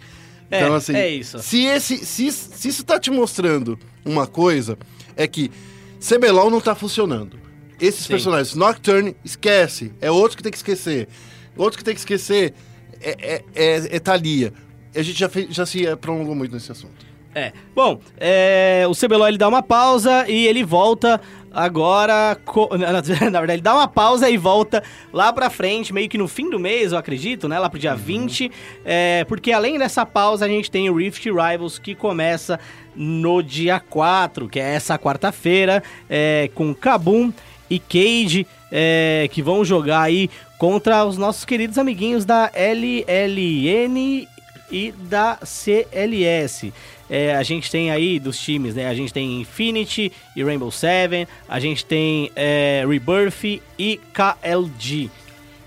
[0.51, 1.39] É, Então assim, é isso.
[1.39, 4.77] Se esse se, se isso tá te mostrando uma coisa
[5.15, 5.51] é que
[5.99, 7.39] CBLOL não tá funcionando.
[7.79, 8.09] Esses Sim.
[8.09, 11.07] personagens Nocturne esquece, é outro que tem que esquecer.
[11.55, 12.53] Outro que tem que esquecer
[13.01, 14.51] é é, é, é Thalia.
[14.95, 17.07] A gente já fez, já se prolongou muito nesse assunto.
[17.35, 17.53] É.
[17.75, 21.21] Bom, é, o CBLOL ele dá uma pausa e ele volta
[21.53, 22.35] agora.
[22.43, 24.81] co- Na verdade, ele dá uma pausa e volta
[25.13, 27.59] lá pra frente, meio que no fim do mês, eu acredito, né?
[27.59, 28.51] Lá pro dia 20.
[28.83, 32.59] é, porque além dessa pausa, a gente tem o Rift Rivals que começa
[32.95, 37.31] no dia 4, que é essa quarta-feira, é, com Kabum
[37.69, 44.27] e Cage, é, que vão jogar aí contra os nossos queridos amiguinhos da LLN
[44.71, 46.71] e da CLS.
[47.09, 48.87] É, a gente tem aí dos times, né?
[48.87, 55.09] A gente tem Infinity e Rainbow Seven, a gente tem é, Rebirth e KLG.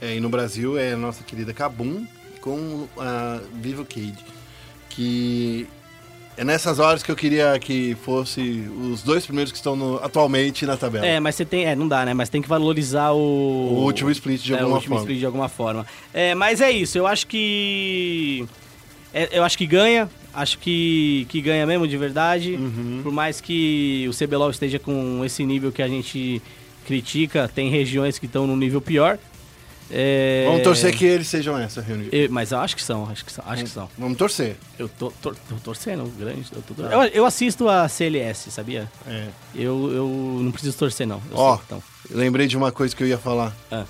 [0.01, 2.05] É, e no Brasil é a nossa querida Kabum
[2.41, 4.19] com a Vivo Cade.
[4.89, 5.67] Que
[6.37, 10.65] é nessas horas que eu queria que fosse os dois primeiros que estão no- atualmente
[10.67, 11.07] na tabela.
[11.07, 11.65] É, mas você tem.
[11.67, 12.15] É, não dá, né?
[12.15, 13.17] Mas tem que valorizar o.
[13.19, 15.03] O último split de é, alguma o último forma.
[15.05, 15.87] split de alguma forma.
[16.13, 18.47] É, mas é isso, eu acho que.
[19.15, 20.09] É, eu acho que ganha.
[20.35, 22.53] Acho que, que ganha mesmo de verdade.
[22.55, 23.01] Uhum.
[23.03, 26.41] Por mais que o CBLOL esteja com esse nível que a gente
[26.87, 29.19] critica, tem regiões que estão no nível pior.
[29.95, 32.09] É, Vamos torcer que eles sejam essa reunião.
[32.11, 33.91] eu- mas eu acho que são, acho que são, acho que são.
[33.99, 34.57] Vamos torcer.
[34.79, 36.47] Eu tô, tor- tô torcendo, grande.
[36.51, 38.91] Eu, tô tor- eu, eu assisto a CLS, sabia?
[39.07, 39.27] É.
[39.55, 41.21] Eu, eu não preciso torcer, não.
[41.33, 41.57] Ó.
[41.57, 41.83] sei que tão.
[42.11, 43.55] Lembrei de uma coisa que eu ia falar.
[43.71, 43.85] Ah.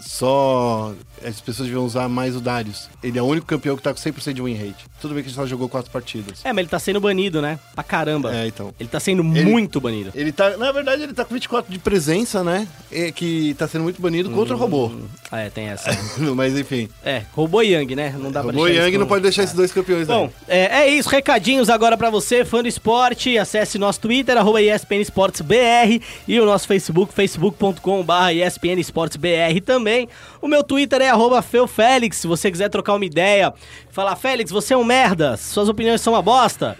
[0.00, 2.88] Só as pessoas deviam usar mais o Darius.
[3.02, 4.84] Ele é o único campeão que tá com 100% de win rate.
[5.00, 6.40] Tudo bem que ele só jogou quatro partidas.
[6.44, 7.58] É, mas ele tá sendo banido, né?
[7.74, 8.34] Pra caramba.
[8.34, 8.72] É, então.
[8.78, 10.10] Ele tá sendo Ele- muito banido.
[10.14, 12.66] Ele tá, na verdade, ele tá com 24 de presença, né?
[12.90, 14.90] É, que tá sendo muito banido contra o robô.
[15.30, 15.90] Ah, é, tem essa.
[16.34, 16.88] Mas enfim.
[17.04, 18.14] é, roubou Yang, né?
[18.18, 20.24] Não dá pra Robô e deixar Yang isso não pode deixar esses dois campeões Bom,
[20.48, 20.56] aí.
[20.56, 21.08] é, é isso.
[21.08, 23.36] Recadinhos agora pra você, fã do esporte.
[23.38, 29.60] Acesse nosso Twitter, arroba ESPN Esportes BR e o nosso Facebook, facebook.com.br ESPN Esportes BR
[29.64, 30.08] também.
[30.40, 33.52] O meu Twitter é arroba feufélix, se você quiser trocar uma ideia.
[33.90, 36.76] Falar, Félix, você é um merda, suas opiniões são uma bosta.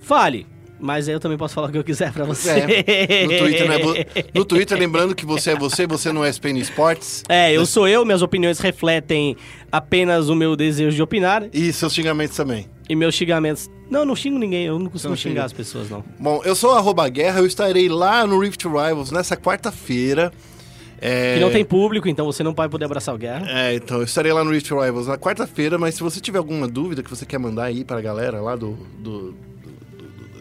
[0.00, 0.46] Fale.
[0.82, 2.48] Mas aí eu também posso falar o que eu quiser pra você.
[2.50, 3.94] É, no, Twitter, é vo-
[4.34, 7.22] no Twitter, lembrando que você é você, você não é SPN Sports.
[7.28, 9.36] É, eu sou eu, minhas opiniões refletem
[9.70, 12.66] apenas o meu desejo de opinar E seus xingamentos também.
[12.88, 13.68] e meus xingamentos.
[13.90, 15.44] Não, eu não xingo ninguém, eu não costumo não xingar xinga.
[15.44, 16.02] as pessoas, não.
[16.18, 20.32] Bom, eu sou arroba guerra, eu estarei lá no Rift Rivals nessa quarta-feira.
[21.00, 21.34] É...
[21.34, 23.46] Que não tem público, então você não vai poder abraçar o guerra.
[23.48, 26.68] É, então, eu estarei lá no Rift Rivals na quarta-feira, mas se você tiver alguma
[26.68, 28.76] dúvida que você quer mandar aí pra galera lá do.
[28.98, 29.34] do,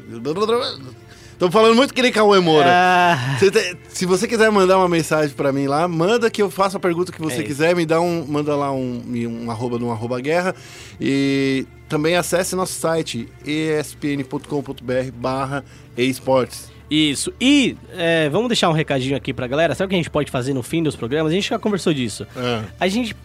[0.10, 1.00] do, do, do,
[1.40, 2.68] Tô falando muito que nem Cauê Moura.
[2.70, 6.52] Ah, Você te- se você quiser mandar uma mensagem pra mim lá, manda que eu
[6.52, 9.02] faço a pergunta que você É quiser, me dá um, manda lá um,
[9.46, 10.54] um arroba no arroba guerra
[11.00, 15.64] e também acesse nosso site espn.com.br barra
[15.98, 16.70] esportes.
[16.90, 17.32] Isso.
[17.40, 19.76] E é, vamos deixar um recadinho aqui pra galera.
[19.76, 21.32] Sabe o que a gente pode fazer no fim dos programas?
[21.32, 22.26] A gente já conversou disso.
[22.36, 22.64] Ah.
[22.80, 23.16] A gente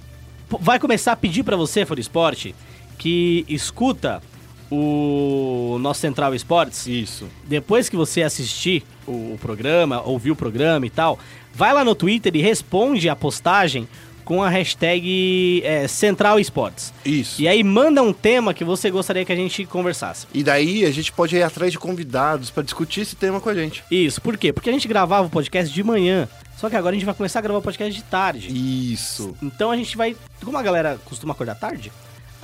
[0.61, 2.55] vai começar a pedir pra você, For Esporte,
[2.99, 4.23] que escuta
[4.71, 6.87] o nosso Central Esportes.
[6.87, 7.27] Isso.
[7.45, 11.19] Depois que você assistir o programa, ouvir o programa e tal,
[11.55, 13.89] vai lá no Twitter e responde a postagem
[14.25, 16.93] com a hashtag é, Central Esportes.
[17.05, 17.41] Isso.
[17.41, 20.27] E aí manda um tema que você gostaria que a gente conversasse.
[20.33, 23.55] E daí a gente pode ir atrás de convidados pra discutir esse tema com a
[23.55, 23.85] gente.
[23.91, 24.53] Isso, por quê?
[24.53, 27.41] Porque a gente gravava o podcast de manhã, só que agora a gente vai começar
[27.41, 28.49] a gravar o podcast de tarde.
[28.93, 29.37] Isso.
[29.43, 30.17] Então a gente vai.
[30.43, 31.93] Como a galera costuma acordar tarde,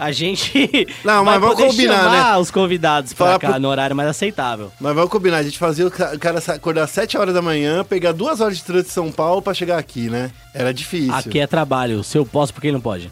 [0.00, 0.86] a gente.
[1.04, 3.94] Não, vai mas vamos poder combinar, chamar os convidados pra Falar cá pro- no horário
[3.94, 4.72] mais aceitável.
[4.80, 7.34] Mas vamos combinar, a gente fazia o ca- o cara sa- acordar às 7 horas
[7.34, 10.30] da manhã, pegar duas horas de trânsito de São Paulo pra chegar aqui, né?
[10.54, 11.14] Era difícil.
[11.14, 13.10] Aqui é trabalho, se eu posso, por quem não pode?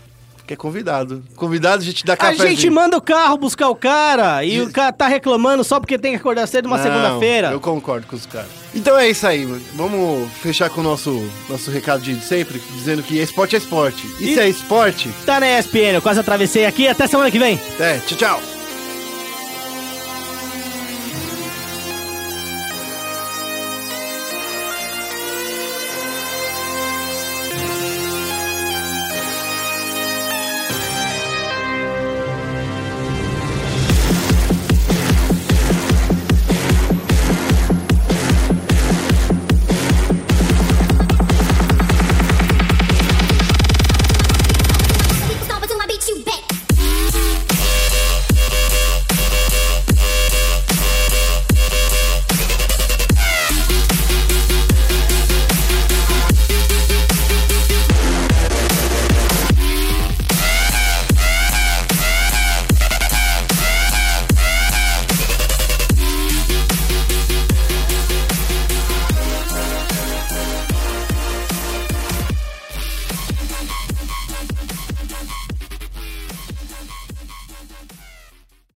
[0.48, 1.22] Porque é convidado.
[1.36, 2.48] Convidado a gente dá A café.
[2.48, 6.12] gente manda o carro buscar o cara e o cara tá reclamando só porque tem
[6.12, 7.50] que acordar cedo numa segunda-feira.
[7.52, 8.48] Eu concordo com os caras.
[8.74, 9.60] Então é isso aí, mano.
[9.74, 14.06] vamos fechar com o nosso, nosso recado de sempre, dizendo que esporte é esporte.
[14.18, 16.88] E, E- é esporte, Tá na ESPN, eu quase atravessei aqui.
[16.88, 17.60] Até semana que vem.
[17.78, 18.57] é, tchau, tchau.